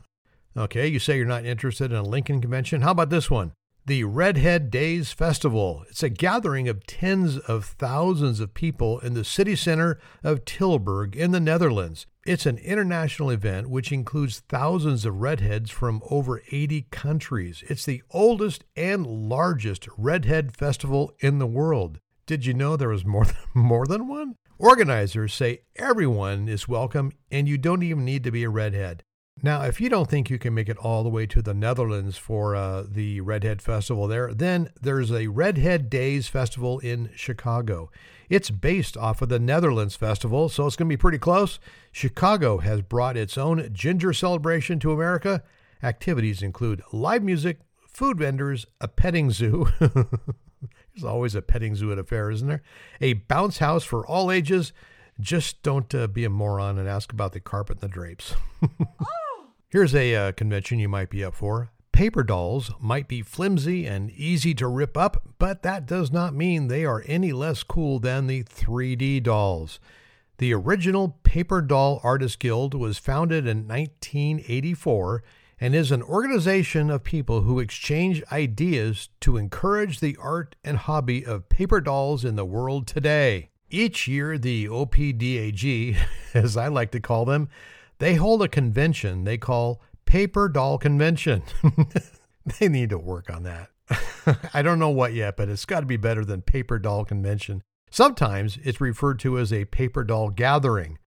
Okay, 0.54 0.88
you 0.88 0.98
say 0.98 1.16
you're 1.16 1.24
not 1.24 1.46
interested 1.46 1.90
in 1.90 1.96
a 1.96 2.02
Lincoln 2.02 2.42
convention? 2.42 2.82
How 2.82 2.90
about 2.90 3.08
this 3.08 3.30
one? 3.30 3.52
The 3.84 4.04
Redhead 4.04 4.70
Days 4.70 5.10
Festival. 5.10 5.84
It's 5.90 6.04
a 6.04 6.08
gathering 6.08 6.68
of 6.68 6.86
tens 6.86 7.38
of 7.38 7.64
thousands 7.64 8.38
of 8.38 8.54
people 8.54 9.00
in 9.00 9.14
the 9.14 9.24
city 9.24 9.56
center 9.56 9.98
of 10.22 10.44
Tilburg 10.44 11.16
in 11.16 11.32
the 11.32 11.40
Netherlands. 11.40 12.06
It's 12.24 12.46
an 12.46 12.58
international 12.58 13.30
event 13.30 13.68
which 13.68 13.90
includes 13.90 14.44
thousands 14.48 15.04
of 15.04 15.16
redheads 15.16 15.72
from 15.72 16.00
over 16.08 16.42
80 16.52 16.86
countries. 16.92 17.64
It's 17.66 17.84
the 17.84 18.02
oldest 18.12 18.62
and 18.76 19.04
largest 19.04 19.88
redhead 19.98 20.56
festival 20.56 21.12
in 21.18 21.40
the 21.40 21.46
world. 21.46 21.98
Did 22.24 22.46
you 22.46 22.54
know 22.54 22.76
there 22.76 22.90
was 22.90 23.04
more 23.04 23.24
than, 23.24 23.36
more 23.54 23.86
than 23.86 24.06
one? 24.06 24.36
Organizers 24.58 25.34
say 25.34 25.62
everyone 25.74 26.48
is 26.48 26.68
welcome 26.68 27.10
and 27.32 27.48
you 27.48 27.58
don't 27.58 27.82
even 27.82 28.04
need 28.04 28.22
to 28.22 28.30
be 28.30 28.44
a 28.44 28.48
redhead. 28.48 29.02
Now, 29.40 29.62
if 29.62 29.80
you 29.80 29.88
don't 29.88 30.08
think 30.08 30.30
you 30.30 30.38
can 30.38 30.54
make 30.54 30.68
it 30.68 30.76
all 30.76 31.02
the 31.02 31.08
way 31.08 31.26
to 31.26 31.42
the 31.42 31.54
Netherlands 31.54 32.16
for 32.16 32.54
uh, 32.54 32.84
the 32.88 33.20
Redhead 33.20 33.62
Festival 33.62 34.06
there, 34.06 34.32
then 34.32 34.70
there's 34.80 35.10
a 35.10 35.28
Redhead 35.28 35.88
Days 35.88 36.28
Festival 36.28 36.78
in 36.80 37.10
Chicago. 37.14 37.90
It's 38.28 38.50
based 38.50 38.96
off 38.96 39.20
of 39.20 39.30
the 39.30 39.38
Netherlands 39.38 39.96
Festival, 39.96 40.48
so 40.48 40.66
it's 40.66 40.76
going 40.76 40.88
to 40.88 40.92
be 40.92 41.00
pretty 41.00 41.18
close. 41.18 41.58
Chicago 41.90 42.58
has 42.58 42.82
brought 42.82 43.16
its 43.16 43.36
own 43.36 43.68
ginger 43.72 44.12
celebration 44.12 44.78
to 44.80 44.92
America. 44.92 45.42
Activities 45.82 46.42
include 46.42 46.82
live 46.92 47.22
music, 47.24 47.58
food 47.88 48.18
vendors, 48.18 48.66
a 48.80 48.86
petting 48.86 49.30
zoo. 49.30 49.66
There's 49.80 51.04
always 51.04 51.34
a 51.34 51.42
petting 51.42 51.74
zoo 51.74 51.90
at 51.90 51.98
a 51.98 52.04
fair, 52.04 52.30
isn't 52.30 52.46
there? 52.46 52.62
A 53.00 53.14
bounce 53.14 53.58
house 53.58 53.82
for 53.82 54.06
all 54.06 54.30
ages. 54.30 54.72
Just 55.20 55.62
don't 55.62 55.94
uh, 55.94 56.06
be 56.06 56.24
a 56.24 56.30
moron 56.30 56.78
and 56.78 56.88
ask 56.88 57.12
about 57.12 57.32
the 57.32 57.40
carpet 57.40 57.80
and 57.80 57.90
the 57.90 57.94
drapes. 57.94 58.34
Here's 59.68 59.94
a 59.94 60.14
uh, 60.14 60.32
convention 60.32 60.78
you 60.78 60.88
might 60.88 61.10
be 61.10 61.24
up 61.24 61.34
for. 61.34 61.70
Paper 61.92 62.22
dolls 62.22 62.70
might 62.80 63.06
be 63.06 63.22
flimsy 63.22 63.86
and 63.86 64.10
easy 64.10 64.54
to 64.54 64.66
rip 64.66 64.96
up, 64.96 65.22
but 65.38 65.62
that 65.62 65.86
does 65.86 66.10
not 66.10 66.34
mean 66.34 66.68
they 66.68 66.84
are 66.84 67.04
any 67.06 67.32
less 67.32 67.62
cool 67.62 67.98
than 67.98 68.26
the 68.26 68.42
3D 68.44 69.22
dolls. 69.22 69.78
The 70.38 70.54
original 70.54 71.18
Paper 71.22 71.62
Doll 71.62 72.00
Artist 72.02 72.40
Guild 72.40 72.74
was 72.74 72.98
founded 72.98 73.46
in 73.46 73.68
1984 73.68 75.22
and 75.60 75.76
is 75.76 75.92
an 75.92 76.02
organization 76.02 76.90
of 76.90 77.04
people 77.04 77.42
who 77.42 77.60
exchange 77.60 78.24
ideas 78.32 79.08
to 79.20 79.36
encourage 79.36 80.00
the 80.00 80.16
art 80.20 80.56
and 80.64 80.78
hobby 80.78 81.24
of 81.24 81.48
paper 81.48 81.80
dolls 81.80 82.24
in 82.24 82.34
the 82.34 82.44
world 82.44 82.88
today. 82.88 83.51
Each 83.74 84.06
year, 84.06 84.36
the 84.36 84.66
OPDAG, 84.66 85.96
as 86.34 86.56
I 86.58 86.68
like 86.68 86.90
to 86.90 87.00
call 87.00 87.24
them, 87.24 87.48
They 87.98 88.16
hold 88.16 88.42
a 88.42 88.48
convention 88.48 89.24
they 89.24 89.38
call 89.38 89.80
Paper 90.04 90.48
Doll 90.50 90.76
Convention. 90.76 91.42
they 92.58 92.68
need 92.68 92.90
to 92.90 92.98
work 92.98 93.30
on 93.30 93.44
that. 93.44 93.70
I 94.54 94.60
don't 94.60 94.78
know 94.78 94.90
what 94.90 95.14
yet, 95.14 95.38
but 95.38 95.48
it's 95.48 95.64
got 95.64 95.80
to 95.80 95.86
be 95.86 95.96
better 95.96 96.22
than 96.24 96.42
Paper 96.42 96.78
Doll 96.78 97.06
Convention. 97.06 97.62
Sometimes 97.90 98.58
it's 98.62 98.80
referred 98.80 99.18
to 99.20 99.38
as 99.38 99.52
a 99.52 99.64
paper 99.66 100.04
doll 100.04 100.30
gathering. 100.30 100.98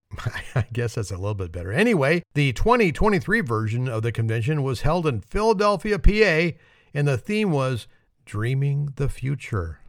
I 0.56 0.66
guess 0.72 0.96
that's 0.96 1.12
a 1.12 1.18
little 1.18 1.34
bit 1.34 1.52
better. 1.52 1.72
Anyway, 1.72 2.24
the 2.34 2.54
2023 2.54 3.42
version 3.42 3.88
of 3.88 4.02
the 4.02 4.12
convention 4.12 4.64
was 4.64 4.82
held 4.82 5.06
in 5.06 5.22
Philadelphia, 5.22 6.00
PA, 6.00 6.58
and 6.94 7.08
the 7.08 7.18
theme 7.18 7.52
was 7.52 7.88
Dreaming 8.26 8.94
the 8.96 9.10
Future. 9.10 9.82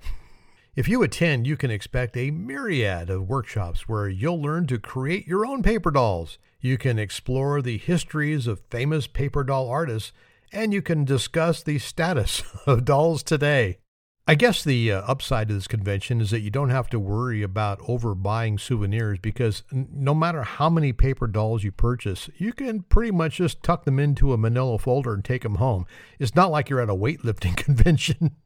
If 0.77 0.89
you 0.89 1.03
attend, 1.03 1.47
you 1.47 1.57
can 1.57 1.71
expect 1.71 2.19
a 2.19 2.31
myriad 2.31 3.09
of 3.09 3.31
workshops 3.31 3.89
where 3.89 4.11
you'll 4.11 4.43
learn 4.43 4.67
to 4.67 4.79
create 4.79 5.27
your 5.27 5.47
own 5.47 5.63
paper 5.63 5.91
dolls. 5.91 6.37
You 6.61 6.77
can 6.77 6.99
explore 6.99 7.63
the 7.63 7.79
histories 7.79 8.47
of 8.47 8.61
famous 8.69 9.07
paper 9.07 9.43
doll 9.43 9.71
artists, 9.71 10.13
and 10.53 10.75
you 10.75 10.83
can 10.83 11.07
discuss 11.07 11.63
the 11.63 11.79
status 11.79 12.43
of 12.67 12.85
dolls 12.85 13.23
today. 13.23 13.79
I 14.27 14.35
guess 14.35 14.63
the 14.63 14.93
uh, 14.93 15.01
upside 15.01 15.49
of 15.49 15.57
this 15.57 15.67
convention 15.67 16.21
is 16.21 16.31
that 16.31 16.41
you 16.41 16.51
don't 16.51 16.69
have 16.69 16.91
to 16.91 17.01
worry 17.01 17.43
about 17.43 17.79
overbuying 17.79 18.61
souvenirs 18.61 19.19
because 19.23 19.63
n- 19.73 19.89
no 19.91 20.15
matter 20.15 20.43
how 20.43 20.69
many 20.69 20.93
paper 20.93 21.27
dolls 21.27 21.65
you 21.65 21.73
purchase, 21.73 22.29
you 22.37 22.53
can 22.53 22.83
pretty 22.83 23.13
much 23.13 23.37
just 23.37 23.63
tuck 23.63 23.87
them 23.87 23.99
into 23.99 24.35
a 24.35 24.37
manila 24.37 24.79
folder 24.79 25.15
and 25.15 25.25
take 25.25 25.43
them 25.43 25.55
home. 25.55 25.87
It's 26.19 26.35
not 26.35 26.51
like 26.51 26.69
you're 26.69 26.83
at 26.83 26.91
a 26.91 26.95
weightlifting 26.95 27.57
convention 27.57 28.37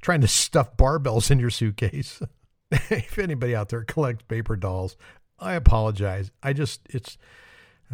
trying 0.00 0.20
to 0.20 0.28
stuff 0.28 0.76
barbells 0.76 1.30
in 1.30 1.38
your 1.38 1.50
suitcase. 1.50 2.22
if 2.70 3.18
anybody 3.18 3.54
out 3.54 3.68
there 3.68 3.84
collects 3.84 4.24
paper 4.28 4.56
dolls, 4.56 4.96
I 5.38 5.54
apologize. 5.54 6.30
I 6.42 6.52
just, 6.52 6.80
it's. 6.90 7.18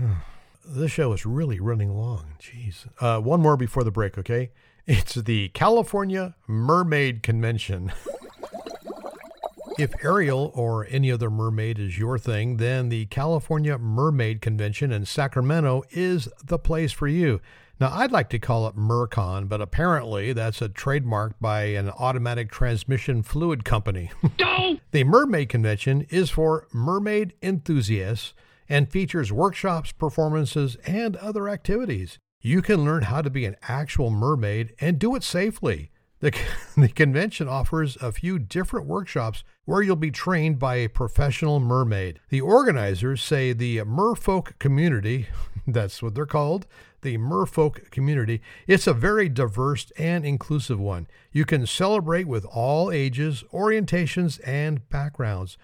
Uh, 0.01 0.17
this 0.69 0.91
show 0.91 1.13
is 1.13 1.25
really 1.25 1.61
running 1.61 1.97
long. 1.97 2.35
Jeez. 2.41 2.89
Uh, 3.01 3.21
one 3.21 3.41
more 3.41 3.57
before 3.57 3.85
the 3.85 3.91
break, 3.91 4.19
okay? 4.19 4.51
It's 4.87 5.15
the 5.15 5.49
California 5.49 6.35
Mermaid 6.47 7.23
Convention. 7.23 7.93
if 9.79 9.93
Ariel 10.05 10.53
or 10.55 10.87
any 10.91 11.11
other 11.11 11.31
mermaid 11.31 11.79
is 11.79 11.99
your 11.99 12.19
thing, 12.19 12.57
then 12.57 12.89
the 12.89 13.07
California 13.07 13.79
Mermaid 13.79 14.41
Convention 14.41 14.93
in 14.93 15.05
Sacramento 15.05 15.85
is 15.91 16.29
the 16.45 16.59
place 16.59 16.93
for 16.93 17.09
you. 17.09 17.41
Now, 17.79 17.91
I'd 17.93 18.13
like 18.13 18.31
to 18.31 18.39
call 18.39 18.67
it 18.69 18.77
Mercon, 18.77 19.49
but 19.49 19.61
apparently 19.61 20.33
that's 20.33 20.63
a 20.63 20.69
trademark 20.69 21.39
by 21.39 21.65
an 21.65 21.91
automatic 21.91 22.51
transmission 22.51 23.23
fluid 23.23 23.67
company. 23.67 24.11
the 24.93 25.05
Mermaid 25.05 25.51
Convention 25.51 26.07
is 26.09 26.31
for 26.31 26.69
mermaid 26.73 27.35
enthusiasts 27.43 28.33
and 28.67 28.91
features 28.91 29.31
workshops, 29.31 29.93
performances, 29.93 30.77
and 30.87 31.17
other 31.17 31.51
activities. 31.51 32.19
You 32.41 32.63
can 32.63 32.85
learn 32.85 33.03
how 33.03 33.21
to 33.21 33.29
be 33.29 33.45
an 33.45 33.57
actual 33.63 34.11
mermaid 34.11 34.75
and 34.81 34.99
do 34.99 35.15
it 35.15 35.23
safely. 35.23 35.91
The, 36.21 36.33
the 36.77 36.89
convention 36.89 37.49
offers 37.49 37.97
a 37.97 38.13
few 38.13 38.39
different 38.39 38.87
workshops 38.87 39.45
where 39.65 39.83
you'll 39.83 39.97
be 39.97 40.11
trained 40.11 40.59
by 40.59 40.77
a 40.77 40.89
professional 40.89 41.61
mermaid. 41.61 42.21
The 42.31 42.41
organizers 42.41 43.23
say 43.23 43.53
the 43.53 43.79
merfolk 43.79 44.59
community, 44.59 45.27
that's 45.67 46.03
what 46.03 46.15
they're 46.15 46.27
called, 46.27 46.67
the 47.03 47.19
merfolk 47.19 47.91
community, 47.91 48.41
it's 48.67 48.87
a 48.87 48.95
very 48.95 49.29
diverse 49.29 49.93
and 49.99 50.25
inclusive 50.25 50.81
one. 50.81 51.07
You 51.33 51.45
can 51.45 51.67
celebrate 51.67 52.27
with 52.27 52.45
all 52.47 52.91
ages, 52.91 53.45
orientations, 53.53 54.41
and 54.45 54.89
backgrounds. 54.89 55.59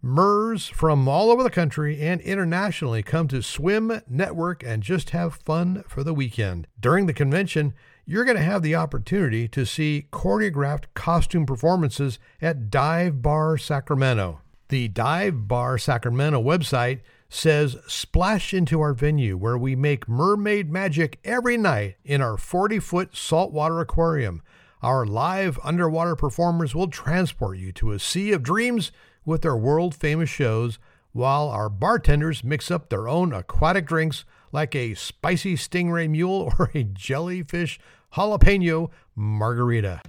MERS 0.00 0.68
from 0.68 1.08
all 1.08 1.30
over 1.30 1.42
the 1.42 1.50
country 1.50 2.00
and 2.00 2.20
internationally 2.20 3.02
come 3.02 3.26
to 3.28 3.42
swim, 3.42 4.00
network, 4.08 4.62
and 4.62 4.82
just 4.82 5.10
have 5.10 5.34
fun 5.34 5.82
for 5.88 6.04
the 6.04 6.14
weekend. 6.14 6.68
During 6.78 7.06
the 7.06 7.12
convention, 7.12 7.74
you're 8.10 8.24
going 8.24 8.38
to 8.38 8.42
have 8.42 8.62
the 8.62 8.74
opportunity 8.74 9.46
to 9.46 9.66
see 9.66 10.06
choreographed 10.10 10.84
costume 10.94 11.44
performances 11.44 12.18
at 12.40 12.70
Dive 12.70 13.20
Bar 13.20 13.58
Sacramento. 13.58 14.40
The 14.70 14.88
Dive 14.88 15.46
Bar 15.46 15.76
Sacramento 15.76 16.42
website 16.42 17.00
says 17.28 17.76
splash 17.86 18.54
into 18.54 18.80
our 18.80 18.94
venue 18.94 19.36
where 19.36 19.58
we 19.58 19.76
make 19.76 20.08
mermaid 20.08 20.72
magic 20.72 21.18
every 21.22 21.58
night 21.58 21.96
in 22.02 22.22
our 22.22 22.38
40 22.38 22.78
foot 22.78 23.14
saltwater 23.14 23.78
aquarium. 23.78 24.40
Our 24.80 25.04
live 25.04 25.58
underwater 25.62 26.16
performers 26.16 26.74
will 26.74 26.88
transport 26.88 27.58
you 27.58 27.72
to 27.72 27.92
a 27.92 27.98
sea 27.98 28.32
of 28.32 28.42
dreams 28.42 28.90
with 29.26 29.42
their 29.42 29.56
world 29.56 29.94
famous 29.94 30.30
shows, 30.30 30.78
while 31.12 31.50
our 31.50 31.68
bartenders 31.68 32.42
mix 32.42 32.70
up 32.70 32.88
their 32.88 33.06
own 33.06 33.34
aquatic 33.34 33.84
drinks 33.84 34.24
like 34.50 34.74
a 34.74 34.94
spicy 34.94 35.56
stingray 35.56 36.08
mule 36.08 36.54
or 36.58 36.70
a 36.74 36.84
jellyfish 36.84 37.78
jalapeno 38.14 38.90
margarita. 39.16 40.00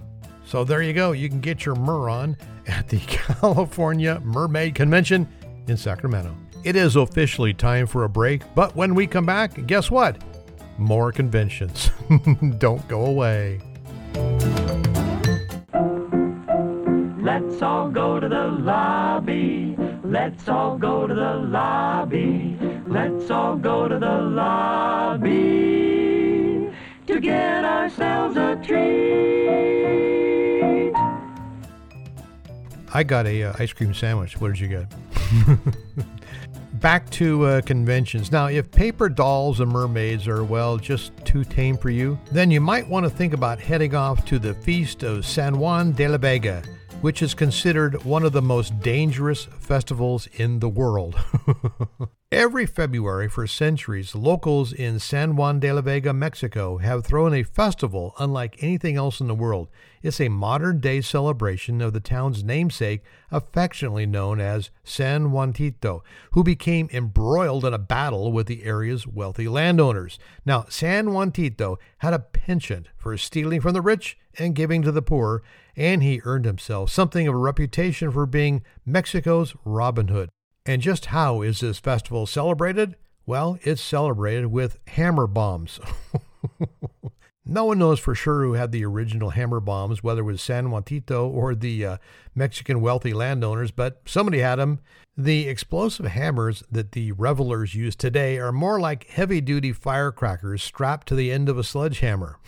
So 0.44 0.64
there 0.64 0.82
you 0.82 0.92
go. 0.92 1.12
You 1.12 1.28
can 1.28 1.40
get 1.40 1.64
your 1.64 1.76
mer 1.76 2.08
on 2.08 2.36
at 2.66 2.88
the 2.88 2.98
California 3.06 4.20
Mermaid 4.24 4.74
Convention 4.74 5.28
in 5.68 5.76
Sacramento. 5.76 6.34
It 6.64 6.76
is 6.76 6.96
officially 6.96 7.54
time 7.54 7.86
for 7.86 8.04
a 8.04 8.08
break, 8.08 8.42
but 8.54 8.74
when 8.76 8.94
we 8.94 9.06
come 9.06 9.24
back, 9.24 9.66
guess 9.66 9.90
what? 9.90 10.22
More 10.76 11.12
conventions. 11.12 11.90
Don't 12.58 12.86
go 12.88 13.06
away. 13.06 13.60
Let's 17.22 17.62
all 17.62 17.88
go 17.88 18.18
to 18.18 18.28
the 18.28 18.48
lobby. 18.48 19.76
Let's 20.02 20.48
all 20.48 20.76
go 20.76 21.06
to 21.06 21.14
the 21.14 21.34
lobby. 21.34 22.58
Let's 22.86 23.30
all 23.30 23.56
go 23.56 23.88
to 23.88 23.98
the 23.98 24.18
lobby 24.20 25.89
get 27.20 27.64
ourselves 27.64 28.36
a 28.36 28.56
treat. 28.64 29.10
I 32.92 33.02
got 33.04 33.26
a 33.26 33.44
uh, 33.44 33.52
ice 33.58 33.72
cream 33.72 33.94
sandwich. 33.94 34.40
What 34.40 34.48
did 34.48 34.60
you 34.60 34.68
get? 34.68 34.92
Back 36.80 37.08
to 37.10 37.44
uh, 37.44 37.60
conventions. 37.60 38.32
Now, 38.32 38.46
if 38.46 38.70
paper 38.70 39.08
dolls 39.08 39.60
and 39.60 39.70
mermaids 39.70 40.26
are, 40.26 40.42
well, 40.42 40.76
just 40.76 41.12
too 41.24 41.44
tame 41.44 41.76
for 41.76 41.90
you, 41.90 42.18
then 42.32 42.50
you 42.50 42.60
might 42.60 42.88
want 42.88 43.04
to 43.04 43.10
think 43.10 43.32
about 43.32 43.60
heading 43.60 43.94
off 43.94 44.24
to 44.26 44.38
the 44.38 44.54
Feast 44.54 45.02
of 45.02 45.26
San 45.26 45.58
Juan 45.58 45.92
de 45.92 46.08
la 46.08 46.16
Vega 46.16 46.62
which 47.00 47.22
is 47.22 47.32
considered 47.32 48.04
one 48.04 48.24
of 48.24 48.32
the 48.32 48.42
most 48.42 48.80
dangerous 48.80 49.46
festivals 49.58 50.28
in 50.34 50.58
the 50.58 50.68
world. 50.68 51.18
Every 52.32 52.64
February 52.64 53.28
for 53.28 53.46
centuries, 53.46 54.14
locals 54.14 54.72
in 54.72 55.00
San 55.00 55.34
Juan 55.34 55.58
de 55.58 55.72
la 55.72 55.80
Vega, 55.80 56.12
Mexico, 56.12 56.76
have 56.76 57.04
thrown 57.04 57.34
a 57.34 57.42
festival 57.42 58.14
unlike 58.20 58.62
anything 58.62 58.96
else 58.96 59.18
in 59.18 59.26
the 59.26 59.34
world. 59.34 59.68
It's 60.02 60.20
a 60.20 60.28
modern 60.28 60.78
day 60.78 61.00
celebration 61.00 61.80
of 61.80 61.92
the 61.92 62.00
town's 62.00 62.44
namesake, 62.44 63.02
affectionately 63.32 64.06
known 64.06 64.38
as 64.40 64.70
San 64.84 65.32
Juanito, 65.32 66.04
who 66.32 66.44
became 66.44 66.88
embroiled 66.92 67.64
in 67.64 67.74
a 67.74 67.78
battle 67.78 68.30
with 68.30 68.46
the 68.46 68.62
area's 68.62 69.06
wealthy 69.06 69.48
landowners. 69.48 70.18
Now, 70.46 70.66
San 70.68 71.12
Juanito 71.12 71.78
had 71.98 72.14
a 72.14 72.20
penchant 72.20 72.88
for 72.96 73.16
stealing 73.16 73.60
from 73.60 73.72
the 73.72 73.82
rich 73.82 74.18
and 74.38 74.54
giving 74.54 74.82
to 74.82 74.92
the 74.92 75.02
poor, 75.02 75.42
and 75.76 76.02
he 76.02 76.20
earned 76.24 76.44
himself 76.44 76.90
something 76.90 77.26
of 77.28 77.34
a 77.34 77.38
reputation 77.38 78.10
for 78.10 78.26
being 78.26 78.62
Mexico's 78.84 79.54
Robin 79.64 80.08
Hood. 80.08 80.30
And 80.66 80.82
just 80.82 81.06
how 81.06 81.42
is 81.42 81.60
this 81.60 81.78
festival 81.78 82.26
celebrated? 82.26 82.96
Well, 83.26 83.58
it's 83.62 83.82
celebrated 83.82 84.46
with 84.46 84.78
hammer 84.88 85.26
bombs. 85.26 85.80
no 87.44 87.64
one 87.64 87.78
knows 87.78 87.98
for 87.98 88.14
sure 88.14 88.42
who 88.42 88.54
had 88.54 88.72
the 88.72 88.84
original 88.84 89.30
hammer 89.30 89.60
bombs, 89.60 90.02
whether 90.02 90.20
it 90.20 90.24
was 90.24 90.42
San 90.42 90.70
Juanito 90.70 91.28
or 91.28 91.54
the 91.54 91.84
uh, 91.84 91.96
Mexican 92.34 92.80
wealthy 92.80 93.12
landowners, 93.12 93.70
but 93.70 94.02
somebody 94.04 94.38
had 94.38 94.56
them. 94.56 94.80
The 95.16 95.48
explosive 95.48 96.06
hammers 96.06 96.62
that 96.70 96.92
the 96.92 97.12
revelers 97.12 97.74
use 97.74 97.96
today 97.96 98.38
are 98.38 98.52
more 98.52 98.80
like 98.80 99.08
heavy 99.08 99.40
duty 99.40 99.72
firecrackers 99.72 100.62
strapped 100.62 101.08
to 101.08 101.14
the 101.14 101.30
end 101.32 101.48
of 101.48 101.58
a 101.58 101.64
sledgehammer. 101.64 102.38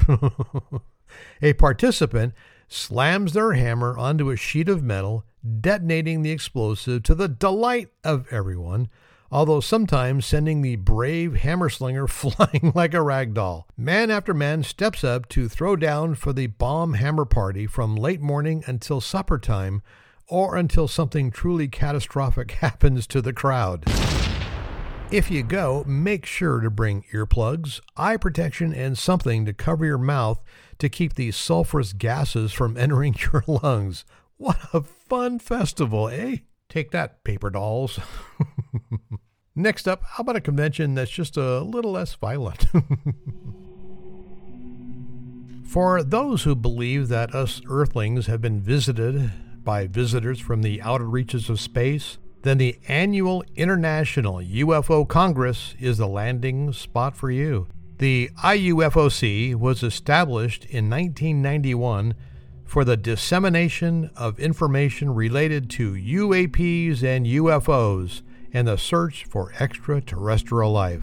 a 1.43 1.53
participant 1.55 2.35
slams 2.73 3.33
their 3.33 3.53
hammer 3.53 3.97
onto 3.97 4.31
a 4.31 4.37
sheet 4.37 4.69
of 4.69 4.83
metal, 4.83 5.25
detonating 5.61 6.23
the 6.23 6.31
explosive 6.31 7.03
to 7.05 7.15
the 7.15 7.29
delight 7.29 7.89
of 8.05 8.27
everyone, 8.33 8.89
although 9.31 9.61
sometimes 9.61 10.27
sending 10.27 10.63
the 10.63 10.77
brave 10.77 11.37
hammer 11.37 11.69
slinger 11.69 12.07
flying 12.09 12.73
like 12.75 12.95
a 12.95 13.03
rag 13.03 13.35
doll. 13.35 13.67
Man 13.77 14.11
after 14.11 14.35
man 14.35 14.63
steps 14.63 15.03
up 15.03 15.29
to 15.31 15.49
throw 15.49 15.77
down 15.77 16.15
for 16.15 16.33
the 16.33 16.47
bomb 16.47 16.95
hammer 16.95 17.25
party 17.25 17.67
from 17.67 17.97
late 17.97 18.21
morning 18.21 18.63
until 18.67 19.01
supper 19.01 19.39
time, 19.39 19.83
or 20.29 20.57
until 20.57 20.89
something 20.89 21.31
truly 21.31 21.69
catastrophic 21.69 22.51
happens 22.63 23.07
to 23.09 23.21
the 23.21 23.33
crowd. 23.33 23.85
If 25.13 25.31
you 25.31 25.43
go, 25.43 25.85
make 25.87 26.25
sure 26.25 26.61
to 26.61 26.71
bring 26.71 27.05
earplugs, 27.13 27.83
eye 27.99 28.17
protection, 28.17 28.73
and 28.73 28.97
something 28.97 29.45
to 29.45 29.53
cover 29.53 29.85
your 29.85 29.99
mouth 29.99 30.43
to 30.79 30.89
keep 30.89 31.17
these 31.17 31.37
sulfurous 31.37 31.95
gases 31.95 32.51
from 32.51 32.77
entering 32.79 33.15
your 33.31 33.45
lungs. 33.47 34.07
What 34.39 34.57
a 34.73 34.81
fun 34.81 35.39
festival, 35.39 36.09
eh? 36.09 36.39
Take 36.71 36.93
that, 36.93 37.25
paper 37.25 37.51
dolls. 37.51 38.01
Next 39.55 39.87
up, 39.87 40.03
how 40.03 40.23
about 40.23 40.37
a 40.37 40.41
convention 40.41 40.95
that's 40.95 41.11
just 41.11 41.37
a 41.37 41.61
little 41.61 41.93
less 41.93 42.15
violent? 42.15 42.65
For 45.67 46.03
those 46.03 46.45
who 46.45 46.55
believe 46.55 47.09
that 47.09 47.35
us 47.35 47.61
Earthlings 47.69 48.29
have 48.29 48.41
been 48.41 48.63
visited 48.63 49.31
by 49.63 49.89
visitors 49.89 50.41
from 50.41 50.63
the 50.63 50.81
outer 50.81 51.05
reaches 51.05 51.51
of 51.51 51.61
space, 51.61 52.17
then 52.43 52.59
the 52.59 52.79
annual 52.89 53.45
International 53.57 54.37
UFO 54.37 55.07
Congress 55.07 55.75
is 55.79 55.99
the 55.99 56.09
landing 56.09 56.73
spot 56.73 57.17
for 57.17 57.31
you. 57.31 57.69
The 57.99 58.31
IUFOC 58.43 59.55
was 59.55 59.83
established 59.83 60.65
in 60.65 60.91
1991 60.91 62.15
for 62.65 62.85
the 62.85 62.97
dissemination 62.97 64.11
of 64.17 64.41
information 64.41 65.15
related 65.15 65.71
to 65.71 65.93
UAPs 65.93 67.03
and 67.03 67.27
UFOs 67.27 68.23
and 68.53 68.67
the 68.67 68.77
search 68.77 69.25
for 69.25 69.53
extraterrestrial 69.61 70.73
life. 70.73 71.03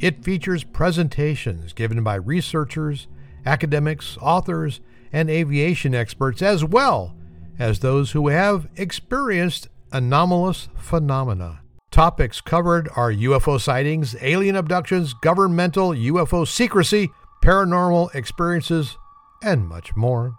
It 0.00 0.24
features 0.24 0.64
presentations 0.64 1.72
given 1.72 2.02
by 2.02 2.14
researchers 2.14 3.08
academics, 3.44 4.16
authors, 4.20 4.80
and 5.12 5.30
aviation 5.30 5.94
experts, 5.94 6.42
as 6.42 6.64
well 6.64 7.14
as 7.58 7.80
those 7.80 8.12
who 8.12 8.28
have 8.28 8.68
experienced 8.76 9.68
anomalous 9.92 10.68
phenomena. 10.76 11.60
Topics 11.90 12.40
covered 12.40 12.88
are 12.94 13.12
UFO 13.12 13.60
sightings, 13.60 14.14
alien 14.20 14.56
abductions, 14.56 15.14
governmental 15.14 15.90
UFO 15.90 16.46
secrecy, 16.46 17.10
paranormal 17.42 18.14
experiences, 18.14 18.96
and 19.42 19.66
much 19.66 19.96
more. 19.96 20.34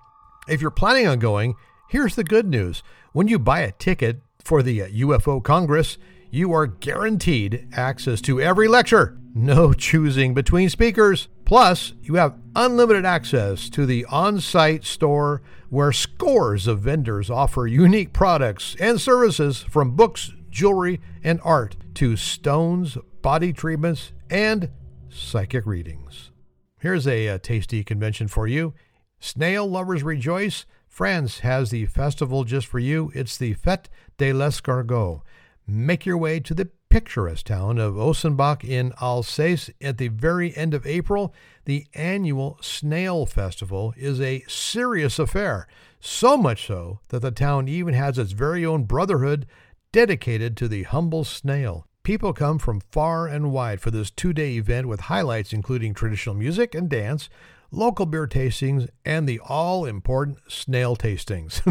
If 0.48 0.62
you're 0.62 0.72
planning 0.72 1.08
on 1.08 1.20
going, 1.20 1.56
here's 1.90 2.16
the 2.16 2.24
good 2.24 2.48
news. 2.48 2.84
When 3.14 3.28
you 3.28 3.40
buy 3.40 3.62
a 3.62 3.72
ticket 3.72 4.22
for 4.44 4.62
the 4.62 4.84
uh, 4.84 4.88
UFO 4.88 5.44
Congress, 5.44 5.98
you 6.32 6.54
are 6.54 6.68
guaranteed 6.68 7.68
access 7.74 8.22
to 8.22 8.40
every 8.40 8.68
lecture, 8.68 9.18
no 9.34 9.74
choosing 9.74 10.34
between 10.34 10.70
speakers. 10.70 11.28
Plus, 11.46 11.94
you 12.02 12.16
have 12.16 12.38
unlimited 12.56 13.06
access 13.06 13.70
to 13.72 13.86
the 13.86 14.06
on 14.06 14.40
site 14.40 14.86
store 14.86 15.42
where 15.70 15.92
scores 15.92 16.68
of 16.68 16.80
vendors 16.82 17.30
offer 17.30 17.68
unique 17.68 18.14
products 18.14 18.76
and 18.80 19.00
services 19.00 19.60
from 19.62 19.96
books, 19.96 20.32
jewelry, 20.50 21.00
and 21.24 21.40
art 21.44 21.76
to 21.96 22.16
stones, 22.16 22.98
body 23.22 23.54
treatments, 23.54 24.12
and 24.30 24.70
psychic 25.10 25.66
readings. 25.66 26.32
Here's 26.80 27.08
a, 27.08 27.28
a 27.28 27.40
tasty 27.40 27.84
convention 27.84 28.28
for 28.28 28.48
you. 28.48 28.74
Snail 29.20 29.68
lovers 29.68 30.02
rejoice. 30.02 30.66
France 30.88 31.40
has 31.40 31.70
the 31.70 31.86
festival 31.86 32.44
just 32.44 32.68
for 32.68 32.80
you. 32.80 33.12
It's 33.14 33.38
the 33.38 33.56
Fête 33.56 33.86
de 34.18 34.34
l'Escargot. 34.34 35.22
Make 35.68 36.06
your 36.06 36.18
way 36.18 36.40
to 36.40 36.54
the 36.54 36.70
picturesque 36.90 37.46
town 37.46 37.78
of 37.78 37.94
Osenbach 37.94 38.64
in 38.64 38.94
Alsace 39.00 39.70
at 39.80 39.98
the 39.98 40.08
very 40.08 40.56
end 40.58 40.74
of 40.74 40.86
April. 40.86 41.34
The 41.66 41.86
annual 41.94 42.58
Snail 42.62 43.26
Festival 43.26 43.94
is 43.96 44.20
a 44.20 44.44
serious 44.48 45.20
affair, 45.20 45.68
so 46.00 46.38
much 46.38 46.68
so 46.68 47.00
that 47.10 47.22
the 47.22 47.32
town 47.32 47.68
even 47.68 47.94
has 47.94 48.18
its 48.18 48.32
very 48.32 48.66
own 48.66 48.84
brotherhood 48.84 49.46
dedicated 49.92 50.58
to 50.58 50.68
the 50.68 50.84
humble 50.84 51.24
snail. 51.24 51.86
People 52.04 52.34
come 52.34 52.58
from 52.58 52.82
far 52.92 53.28
and 53.28 53.52
wide 53.52 53.82
for 53.82 53.92
this 53.92 54.10
two 54.10 54.34
day 54.34 54.54
event 54.54 54.88
with 54.88 55.02
highlights 55.02 55.54
including 55.54 55.94
traditional 55.94 56.36
music 56.36 56.74
and 56.74 56.90
dance, 56.90 57.30
local 57.72 58.06
beer 58.06 58.28
tastings, 58.28 58.88
and 59.06 59.28
the 59.28 59.40
all 59.40 59.86
important 59.86 60.40
snail 60.48 60.96
tastings. 60.96 61.62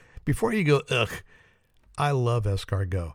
Before 0.24 0.52
you 0.52 0.64
go, 0.64 0.82
ugh, 0.88 1.22
I 1.98 2.12
love 2.12 2.44
escargot. 2.44 3.12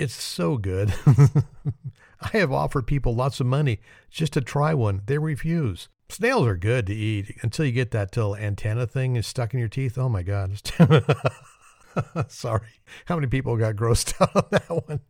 It's 0.00 0.14
so 0.14 0.56
good. 0.56 0.94
I 2.22 2.28
have 2.38 2.50
offered 2.50 2.86
people 2.86 3.14
lots 3.14 3.38
of 3.38 3.46
money 3.46 3.80
just 4.10 4.32
to 4.32 4.40
try 4.40 4.72
one. 4.72 5.02
They 5.04 5.18
refuse. 5.18 5.90
Snails 6.08 6.46
are 6.46 6.56
good 6.56 6.86
to 6.86 6.94
eat 6.94 7.36
until 7.42 7.66
you 7.66 7.72
get 7.72 7.90
that 7.90 8.16
little 8.16 8.34
antenna 8.34 8.86
thing 8.86 9.16
is 9.16 9.26
stuck 9.26 9.52
in 9.52 9.60
your 9.60 9.68
teeth. 9.68 9.98
Oh 9.98 10.08
my 10.08 10.22
God. 10.22 10.58
Sorry. 12.28 12.80
How 13.04 13.16
many 13.16 13.26
people 13.26 13.58
got 13.58 13.76
grossed 13.76 14.14
out 14.22 14.34
on 14.34 14.44
that 14.52 14.86
one? 14.88 15.00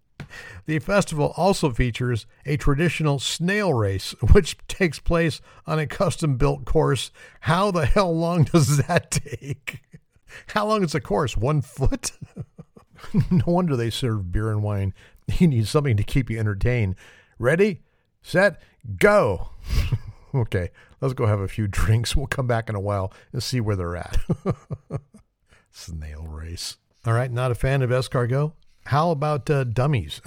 The 0.66 0.80
festival 0.80 1.34
also 1.36 1.70
features 1.70 2.26
a 2.44 2.56
traditional 2.56 3.20
snail 3.20 3.72
race, 3.72 4.16
which 4.32 4.58
takes 4.66 4.98
place 4.98 5.40
on 5.68 5.78
a 5.78 5.86
custom 5.86 6.36
built 6.36 6.64
course. 6.64 7.12
How 7.42 7.70
the 7.70 7.86
hell 7.86 8.12
long 8.12 8.42
does 8.42 8.78
that 8.78 9.12
take? 9.12 9.82
How 10.48 10.66
long 10.66 10.82
is 10.82 10.92
the 10.92 11.00
course? 11.00 11.36
One 11.36 11.62
foot? 11.62 12.10
no 13.30 13.44
wonder 13.46 13.76
they 13.76 13.90
serve 13.90 14.32
beer 14.32 14.50
and 14.50 14.62
wine. 14.62 14.94
You 15.38 15.46
need 15.46 15.68
something 15.68 15.96
to 15.96 16.02
keep 16.02 16.28
you 16.28 16.40
entertained. 16.40 16.96
Ready, 17.38 17.82
set, 18.20 18.60
go. 18.98 19.50
okay, 20.34 20.70
let's 21.00 21.14
go 21.14 21.26
have 21.26 21.38
a 21.38 21.46
few 21.46 21.68
drinks. 21.68 22.16
We'll 22.16 22.26
come 22.26 22.48
back 22.48 22.68
in 22.68 22.74
a 22.74 22.80
while 22.80 23.12
and 23.32 23.40
see 23.40 23.60
where 23.60 23.76
they're 23.76 23.94
at. 23.94 24.16
Snail 25.70 26.26
race. 26.26 26.78
All 27.06 27.12
right, 27.12 27.30
not 27.30 27.52
a 27.52 27.54
fan 27.54 27.82
of 27.82 27.90
escargot? 27.90 28.54
How 28.86 29.12
about 29.12 29.48
uh, 29.48 29.62
dummies? 29.62 30.20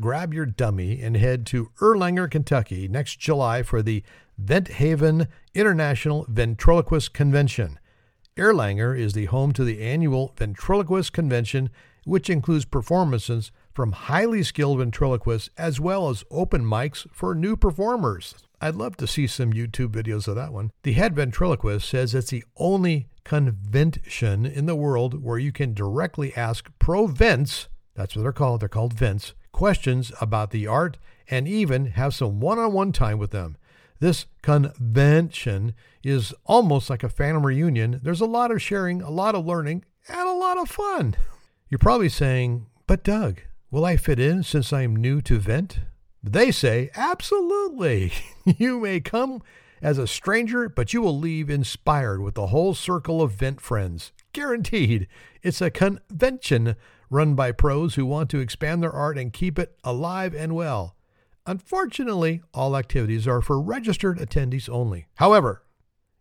Grab 0.00 0.34
your 0.34 0.46
dummy 0.46 1.00
and 1.00 1.16
head 1.16 1.46
to 1.46 1.70
Erlanger, 1.80 2.30
Kentucky 2.30 2.88
next 2.88 3.18
July 3.20 3.62
for 3.62 3.80
the 3.80 4.02
Vent 4.36 4.68
Haven 4.68 5.28
International 5.54 6.26
Ventriloquist 6.28 7.14
Convention. 7.14 7.78
Erlanger 8.36 8.98
is 8.98 9.12
the 9.12 9.26
home 9.26 9.52
to 9.52 9.62
the 9.62 9.82
annual 9.82 10.32
Ventriloquist 10.38 11.12
Convention, 11.12 11.68
which 12.04 12.30
includes 12.30 12.64
performances 12.64 13.52
from 13.74 13.92
highly 13.92 14.42
skilled 14.42 14.78
ventriloquists 14.78 15.50
as 15.58 15.78
well 15.78 16.08
as 16.08 16.24
open 16.30 16.64
mics 16.64 17.06
for 17.12 17.34
new 17.34 17.56
performers. 17.56 18.34
I'd 18.60 18.74
love 18.74 18.96
to 18.98 19.06
see 19.06 19.26
some 19.26 19.52
YouTube 19.52 19.88
videos 19.88 20.28
of 20.28 20.36
that 20.36 20.52
one. 20.52 20.70
The 20.82 20.92
head 20.92 21.14
ventriloquist 21.14 21.86
says 21.86 22.14
it's 22.14 22.30
the 22.30 22.44
only 22.56 23.08
convention 23.24 24.46
in 24.46 24.64
the 24.66 24.76
world 24.76 25.22
where 25.22 25.38
you 25.38 25.52
can 25.52 25.74
directly 25.74 26.34
ask 26.34 26.70
pro 26.78 27.06
vents, 27.06 27.68
that's 27.94 28.16
what 28.16 28.22
they're 28.22 28.32
called, 28.32 28.60
they're 28.60 28.68
called 28.68 28.94
vents, 28.94 29.34
questions 29.52 30.10
about 30.20 30.52
the 30.52 30.66
art 30.66 30.96
and 31.28 31.46
even 31.46 31.86
have 31.86 32.14
some 32.14 32.40
one 32.40 32.58
on 32.58 32.72
one 32.72 32.92
time 32.92 33.18
with 33.18 33.30
them. 33.30 33.56
This 34.02 34.26
convention 34.42 35.74
is 36.02 36.34
almost 36.44 36.90
like 36.90 37.04
a 37.04 37.08
phantom 37.08 37.46
reunion. 37.46 38.00
There's 38.02 38.20
a 38.20 38.26
lot 38.26 38.50
of 38.50 38.60
sharing, 38.60 39.00
a 39.00 39.10
lot 39.10 39.36
of 39.36 39.46
learning, 39.46 39.84
and 40.08 40.28
a 40.28 40.34
lot 40.34 40.58
of 40.58 40.68
fun. 40.68 41.14
You're 41.68 41.78
probably 41.78 42.08
saying, 42.08 42.66
but 42.88 43.04
Doug, 43.04 43.42
will 43.70 43.84
I 43.84 43.96
fit 43.96 44.18
in 44.18 44.42
since 44.42 44.72
I'm 44.72 44.96
new 44.96 45.22
to 45.22 45.38
Vent? 45.38 45.78
They 46.20 46.50
say, 46.50 46.90
absolutely. 46.96 48.12
you 48.44 48.80
may 48.80 48.98
come 48.98 49.40
as 49.80 49.98
a 49.98 50.08
stranger, 50.08 50.68
but 50.68 50.92
you 50.92 51.00
will 51.00 51.16
leave 51.16 51.48
inspired 51.48 52.22
with 52.22 52.34
the 52.34 52.48
whole 52.48 52.74
circle 52.74 53.22
of 53.22 53.34
Vent 53.34 53.60
friends. 53.60 54.10
Guaranteed. 54.32 55.06
It's 55.44 55.60
a 55.60 55.70
convention 55.70 56.74
run 57.08 57.36
by 57.36 57.52
pros 57.52 57.94
who 57.94 58.06
want 58.06 58.30
to 58.30 58.40
expand 58.40 58.82
their 58.82 58.90
art 58.90 59.16
and 59.16 59.32
keep 59.32 59.60
it 59.60 59.78
alive 59.84 60.34
and 60.34 60.56
well. 60.56 60.96
Unfortunately, 61.46 62.42
all 62.54 62.76
activities 62.76 63.26
are 63.26 63.40
for 63.40 63.60
registered 63.60 64.18
attendees 64.18 64.68
only. 64.68 65.06
However, 65.16 65.64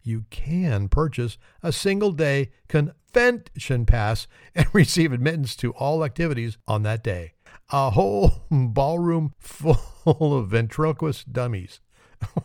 you 0.03 0.25
can 0.31 0.89
purchase 0.89 1.38
a 1.62 1.71
single 1.71 2.12
day 2.12 2.51
convention 2.67 3.86
pass 3.86 4.27
and 4.55 4.65
receive 4.73 5.12
admittance 5.12 5.55
to 5.57 5.71
all 5.73 6.03
activities 6.03 6.57
on 6.67 6.84
that 6.84 7.03
day. 7.03 7.34
A 7.71 7.91
whole 7.91 8.45
ballroom 8.51 9.34
full 9.39 10.38
of 10.38 10.49
ventriloquist 10.49 11.31
dummies. 11.31 11.79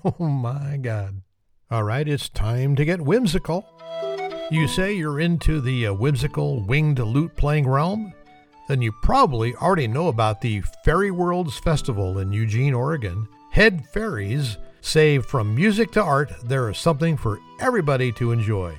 Oh 0.04 0.24
my 0.24 0.78
God. 0.78 1.20
All 1.70 1.82
right, 1.82 2.08
it's 2.08 2.30
time 2.30 2.76
to 2.76 2.84
get 2.86 3.02
whimsical. 3.02 3.66
You 4.50 4.68
say 4.68 4.94
you're 4.94 5.20
into 5.20 5.60
the 5.60 5.88
uh, 5.88 5.92
whimsical 5.92 6.62
winged 6.62 6.98
lute 6.98 7.36
playing 7.36 7.68
realm? 7.68 8.14
Then 8.68 8.82
you 8.82 8.92
probably 9.02 9.54
already 9.54 9.86
know 9.86 10.08
about 10.08 10.40
the 10.40 10.62
Faerieworlds 10.84 11.60
Festival 11.60 12.18
in 12.18 12.32
Eugene, 12.32 12.74
Oregon. 12.74 13.28
Head 13.50 13.86
fairies 13.92 14.58
say 14.80 15.18
from 15.18 15.54
music 15.54 15.92
to 15.92 16.02
art, 16.02 16.32
there 16.44 16.68
is 16.70 16.78
something 16.78 17.16
for 17.16 17.40
everybody 17.60 18.12
to 18.12 18.32
enjoy. 18.32 18.76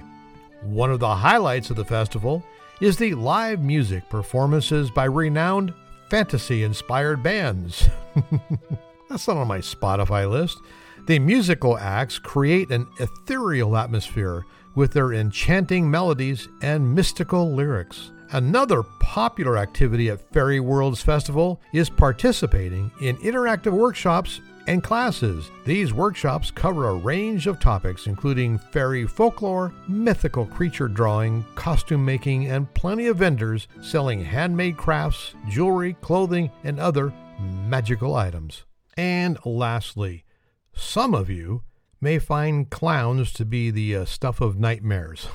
One 0.61 0.91
of 0.91 0.99
the 0.99 1.15
highlights 1.15 1.69
of 1.69 1.75
the 1.75 1.85
festival 1.85 2.43
is 2.81 2.97
the 2.97 3.13
live 3.13 3.61
music 3.61 4.09
performances 4.09 4.91
by 4.91 5.05
renowned 5.05 5.73
fantasy 6.09 6.63
inspired 6.63 7.23
bands. 7.23 7.89
That's 9.09 9.27
not 9.27 9.37
on 9.37 9.47
my 9.47 9.59
Spotify 9.59 10.29
list. 10.29 10.59
The 11.07 11.19
musical 11.19 11.77
acts 11.77 12.19
create 12.19 12.69
an 12.69 12.87
ethereal 12.99 13.77
atmosphere 13.77 14.45
with 14.75 14.91
their 14.93 15.13
enchanting 15.13 15.89
melodies 15.89 16.49
and 16.61 16.93
mystical 16.93 17.53
lyrics. 17.53 18.11
Another 18.31 18.83
popular 18.83 19.57
activity 19.57 20.09
at 20.09 20.31
Faerieworlds 20.31 21.01
Festival 21.01 21.61
is 21.71 21.89
participating 21.89 22.91
in 23.01 23.15
interactive 23.17 23.71
workshops 23.71 24.41
and 24.67 24.83
classes. 24.83 25.49
These 25.65 25.93
workshops 25.93 26.51
cover 26.51 26.89
a 26.89 26.95
range 26.95 27.47
of 27.47 27.59
topics, 27.59 28.05
including 28.05 28.57
fairy 28.57 29.07
folklore, 29.07 29.73
mythical 29.87 30.45
creature 30.45 30.89
drawing, 30.89 31.45
costume 31.55 32.03
making, 32.03 32.47
and 32.47 32.71
plenty 32.73 33.07
of 33.07 33.17
vendors 33.17 33.69
selling 33.81 34.23
handmade 34.23 34.75
crafts, 34.75 35.33
jewelry, 35.47 35.93
clothing, 36.01 36.51
and 36.65 36.79
other 36.79 37.13
magical 37.39 38.13
items. 38.13 38.65
And 38.97 39.37
lastly, 39.45 40.25
some 40.73 41.13
of 41.13 41.29
you 41.29 41.63
may 42.01 42.19
find 42.19 42.69
clowns 42.69 43.31
to 43.33 43.45
be 43.45 43.71
the 43.71 43.95
uh, 43.95 44.05
stuff 44.05 44.41
of 44.41 44.59
nightmares. 44.59 45.27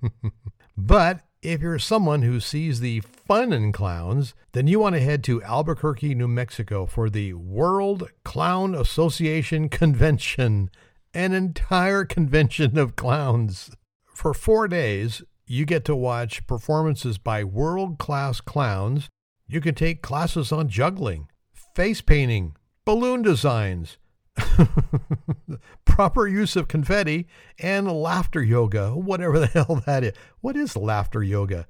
but 0.76 1.22
if 1.42 1.62
you're 1.62 1.78
someone 1.78 2.22
who 2.22 2.38
sees 2.38 2.80
the 2.80 3.00
fun 3.00 3.52
in 3.52 3.72
clowns, 3.72 4.34
then 4.52 4.66
you 4.66 4.78
want 4.78 4.94
to 4.94 5.00
head 5.00 5.24
to 5.24 5.42
Albuquerque, 5.42 6.14
New 6.14 6.28
Mexico 6.28 6.84
for 6.84 7.08
the 7.08 7.32
World 7.32 8.10
Clown 8.24 8.74
Association 8.74 9.68
Convention, 9.70 10.70
an 11.14 11.32
entire 11.32 12.04
convention 12.04 12.78
of 12.78 12.94
clowns. 12.94 13.70
For 14.14 14.34
four 14.34 14.68
days, 14.68 15.22
you 15.46 15.64
get 15.64 15.84
to 15.86 15.96
watch 15.96 16.46
performances 16.46 17.16
by 17.16 17.42
world 17.42 17.98
class 17.98 18.42
clowns. 18.42 19.08
You 19.48 19.62
can 19.62 19.74
take 19.74 20.02
classes 20.02 20.52
on 20.52 20.68
juggling, 20.68 21.28
face 21.74 22.02
painting, 22.02 22.54
balloon 22.84 23.22
designs, 23.22 23.96
proper 25.84 26.26
use 26.26 26.56
of 26.56 26.68
confetti, 26.68 27.26
and 27.58 27.90
laughter 27.90 28.42
yoga, 28.42 28.94
whatever 28.94 29.38
the 29.38 29.46
hell 29.48 29.82
that 29.86 30.04
is. 30.04 30.12
What 30.40 30.56
is 30.56 30.76
laughter 30.76 31.22
yoga? 31.22 31.66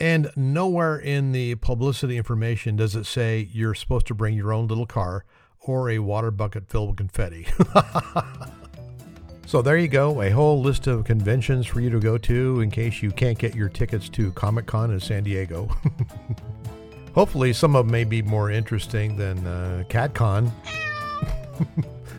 And 0.00 0.30
nowhere 0.36 0.98
in 0.98 1.32
the 1.32 1.54
publicity 1.56 2.16
information 2.16 2.76
does 2.76 2.96
it 2.96 3.04
say 3.04 3.48
you're 3.52 3.74
supposed 3.74 4.06
to 4.08 4.14
bring 4.14 4.34
your 4.34 4.52
own 4.52 4.66
little 4.66 4.86
car 4.86 5.24
or 5.60 5.88
a 5.90 5.98
water 5.98 6.30
bucket 6.30 6.68
filled 6.68 6.88
with 6.88 6.96
confetti. 6.96 7.46
so 9.46 9.62
there 9.62 9.78
you 9.78 9.88
go, 9.88 10.20
a 10.20 10.30
whole 10.30 10.60
list 10.60 10.86
of 10.86 11.04
conventions 11.04 11.66
for 11.66 11.80
you 11.80 11.90
to 11.90 12.00
go 12.00 12.18
to 12.18 12.60
in 12.60 12.70
case 12.70 13.02
you 13.02 13.10
can't 13.10 13.38
get 13.38 13.54
your 13.54 13.68
tickets 13.68 14.08
to 14.10 14.32
Comic 14.32 14.66
Con 14.66 14.90
in 14.90 15.00
San 15.00 15.24
Diego. 15.24 15.68
Hopefully, 17.14 17.52
some 17.52 17.76
of 17.76 17.86
them 17.86 17.92
may 17.92 18.04
be 18.04 18.22
more 18.22 18.50
interesting 18.50 19.16
than 19.16 19.46
uh, 19.46 19.84
CatCon. 19.88 20.50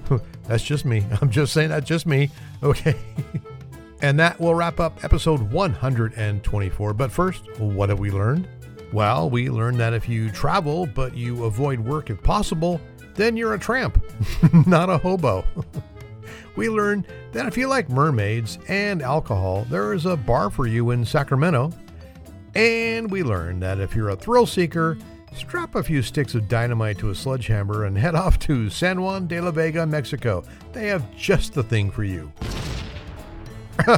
That's 0.47 0.63
just 0.63 0.85
me. 0.85 1.05
I'm 1.21 1.29
just 1.29 1.53
saying 1.53 1.69
that's 1.69 1.87
just 1.87 2.05
me. 2.05 2.29
Okay. 2.63 2.95
and 4.01 4.19
that 4.19 4.39
will 4.39 4.55
wrap 4.55 4.79
up 4.79 5.03
episode 5.03 5.39
124. 5.51 6.93
But 6.93 7.11
first, 7.11 7.43
what 7.59 7.89
have 7.89 7.99
we 7.99 8.09
learned? 8.09 8.47
Well, 8.91 9.29
we 9.29 9.49
learned 9.49 9.79
that 9.79 9.93
if 9.93 10.09
you 10.09 10.31
travel 10.31 10.87
but 10.87 11.15
you 11.15 11.43
avoid 11.45 11.79
work 11.79 12.09
if 12.09 12.23
possible, 12.23 12.81
then 13.13 13.37
you're 13.37 13.53
a 13.53 13.59
tramp, 13.59 14.01
not 14.65 14.89
a 14.89 14.97
hobo. 14.97 15.45
we 16.55 16.69
learned 16.69 17.05
that 17.33 17.45
if 17.45 17.57
you 17.57 17.67
like 17.67 17.89
mermaids 17.89 18.57
and 18.67 19.01
alcohol, 19.01 19.65
there 19.69 19.93
is 19.93 20.05
a 20.05 20.17
bar 20.17 20.49
for 20.49 20.65
you 20.65 20.89
in 20.91 21.05
Sacramento. 21.05 21.71
And 22.55 23.11
we 23.11 23.21
learned 23.21 23.61
that 23.63 23.79
if 23.79 23.95
you're 23.95 24.09
a 24.09 24.15
thrill 24.15 24.45
seeker, 24.45 24.97
Strap 25.35 25.75
a 25.75 25.83
few 25.83 26.01
sticks 26.01 26.33
of 26.33 26.47
dynamite 26.47 26.97
to 26.99 27.09
a 27.09 27.15
sledgehammer 27.15 27.83
and 27.83 27.97
head 27.97 28.15
off 28.15 28.39
to 28.39 28.69
San 28.69 29.01
Juan 29.01 29.27
de 29.27 29.41
la 29.41 29.51
Vega, 29.51 29.85
Mexico. 29.85 30.45
They 30.71 30.87
have 30.87 31.13
just 31.13 31.53
the 31.53 31.61
thing 31.61 31.91
for 31.91 32.05
you. 32.05 32.31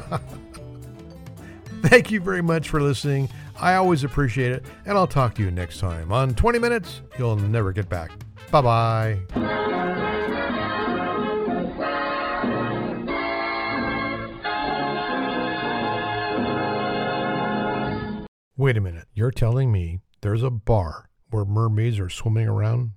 Thank 1.84 2.10
you 2.10 2.20
very 2.22 2.42
much 2.42 2.70
for 2.70 2.82
listening. 2.82 3.30
I 3.60 3.76
always 3.76 4.04
appreciate 4.04 4.52
it, 4.52 4.66
and 4.86 4.98
I'll 4.98 5.06
talk 5.06 5.36
to 5.36 5.44
you 5.44 5.52
next 5.52 5.80
time. 5.80 6.12
On 6.12 6.34
20 6.34 6.58
minutes, 6.58 7.02
you'll 7.20 7.36
never 7.36 7.72
get 7.72 7.88
back. 7.88 8.10
Bye 8.50 8.62
bye. 8.62 9.20
Wait 18.58 18.76
a 18.76 18.82
minute. 18.82 19.06
You're 19.14 19.30
telling 19.30 19.72
me 19.72 20.00
there's 20.22 20.42
a 20.42 20.50
bar 20.50 21.08
where 21.30 21.46
mermaids 21.46 22.00
are 22.00 22.10
swimming 22.10 22.48
around? 22.48 22.92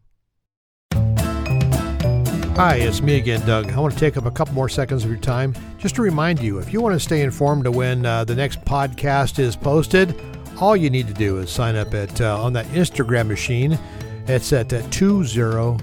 Hi, 2.56 2.74
it's 2.76 3.00
me 3.00 3.16
again, 3.16 3.40
Doug. 3.46 3.72
I 3.72 3.80
want 3.80 3.94
to 3.94 4.00
take 4.00 4.18
up 4.18 4.26
a 4.26 4.30
couple 4.30 4.54
more 4.54 4.68
seconds 4.68 5.04
of 5.04 5.10
your 5.10 5.18
time 5.18 5.54
just 5.78 5.94
to 5.94 6.02
remind 6.02 6.40
you 6.40 6.58
if 6.58 6.72
you 6.72 6.82
want 6.82 6.94
to 6.94 7.00
stay 7.00 7.22
informed 7.22 7.66
of 7.66 7.74
when 7.74 8.04
uh, 8.04 8.24
the 8.24 8.34
next 8.34 8.62
podcast 8.66 9.38
is 9.38 9.56
posted, 9.56 10.14
all 10.60 10.76
you 10.76 10.90
need 10.90 11.08
to 11.08 11.14
do 11.14 11.38
is 11.38 11.50
sign 11.50 11.74
up 11.74 11.94
at 11.94 12.20
uh, 12.20 12.42
on 12.42 12.52
that 12.52 12.66
Instagram 12.66 13.28
machine. 13.28 13.78
It's 14.26 14.52
at 14.52 14.72
uh, 14.72 14.82
20MYNGB, 14.82 15.76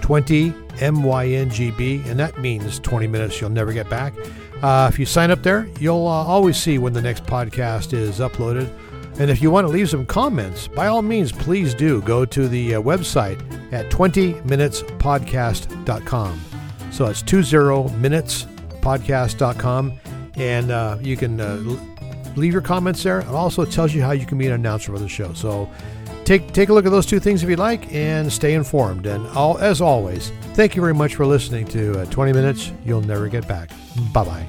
20 0.00 0.50
MYNGB, 0.50 2.06
and 2.06 2.18
that 2.18 2.38
means 2.40 2.78
20 2.78 3.06
minutes 3.06 3.40
you'll 3.40 3.50
never 3.50 3.72
get 3.74 3.90
back. 3.90 4.14
Uh, 4.62 4.88
if 4.90 4.98
you 4.98 5.04
sign 5.04 5.30
up 5.30 5.42
there, 5.42 5.68
you'll 5.78 6.06
uh, 6.08 6.24
always 6.24 6.56
see 6.56 6.78
when 6.78 6.94
the 6.94 7.02
next 7.02 7.26
podcast 7.26 7.92
is 7.92 8.18
uploaded. 8.18 8.72
And 9.18 9.30
if 9.30 9.40
you 9.40 9.50
want 9.50 9.66
to 9.66 9.72
leave 9.72 9.88
some 9.88 10.04
comments, 10.06 10.66
by 10.66 10.88
all 10.88 11.02
means, 11.02 11.30
please 11.30 11.72
do 11.74 12.02
go 12.02 12.24
to 12.24 12.48
the 12.48 12.74
uh, 12.76 12.82
website 12.82 13.38
at 13.72 13.88
20minutespodcast.com. 13.90 16.40
So 16.90 17.04
it's 17.06 17.22
20minutespodcast.com. 17.22 20.00
And 20.36 20.72
uh, 20.72 20.98
you 21.00 21.16
can 21.16 21.40
uh, 21.40 21.62
leave 22.34 22.52
your 22.52 22.62
comments 22.62 23.04
there. 23.04 23.20
It 23.20 23.28
also 23.28 23.64
tells 23.64 23.94
you 23.94 24.02
how 24.02 24.10
you 24.10 24.26
can 24.26 24.36
be 24.36 24.48
an 24.48 24.52
announcer 24.52 24.90
for 24.92 24.98
the 24.98 25.08
show. 25.08 25.32
So 25.32 25.70
take, 26.24 26.52
take 26.52 26.70
a 26.70 26.72
look 26.72 26.84
at 26.84 26.90
those 26.90 27.06
two 27.06 27.20
things 27.20 27.44
if 27.44 27.48
you'd 27.48 27.60
like 27.60 27.94
and 27.94 28.32
stay 28.32 28.54
informed. 28.54 29.06
And 29.06 29.24
all, 29.28 29.58
as 29.58 29.80
always, 29.80 30.32
thank 30.54 30.74
you 30.74 30.82
very 30.82 30.94
much 30.94 31.14
for 31.14 31.24
listening 31.24 31.68
to 31.68 32.00
uh, 32.00 32.04
20 32.06 32.32
Minutes 32.32 32.72
You'll 32.84 33.02
Never 33.02 33.28
Get 33.28 33.46
Back. 33.46 33.70
Bye 34.12 34.24
bye. 34.24 34.48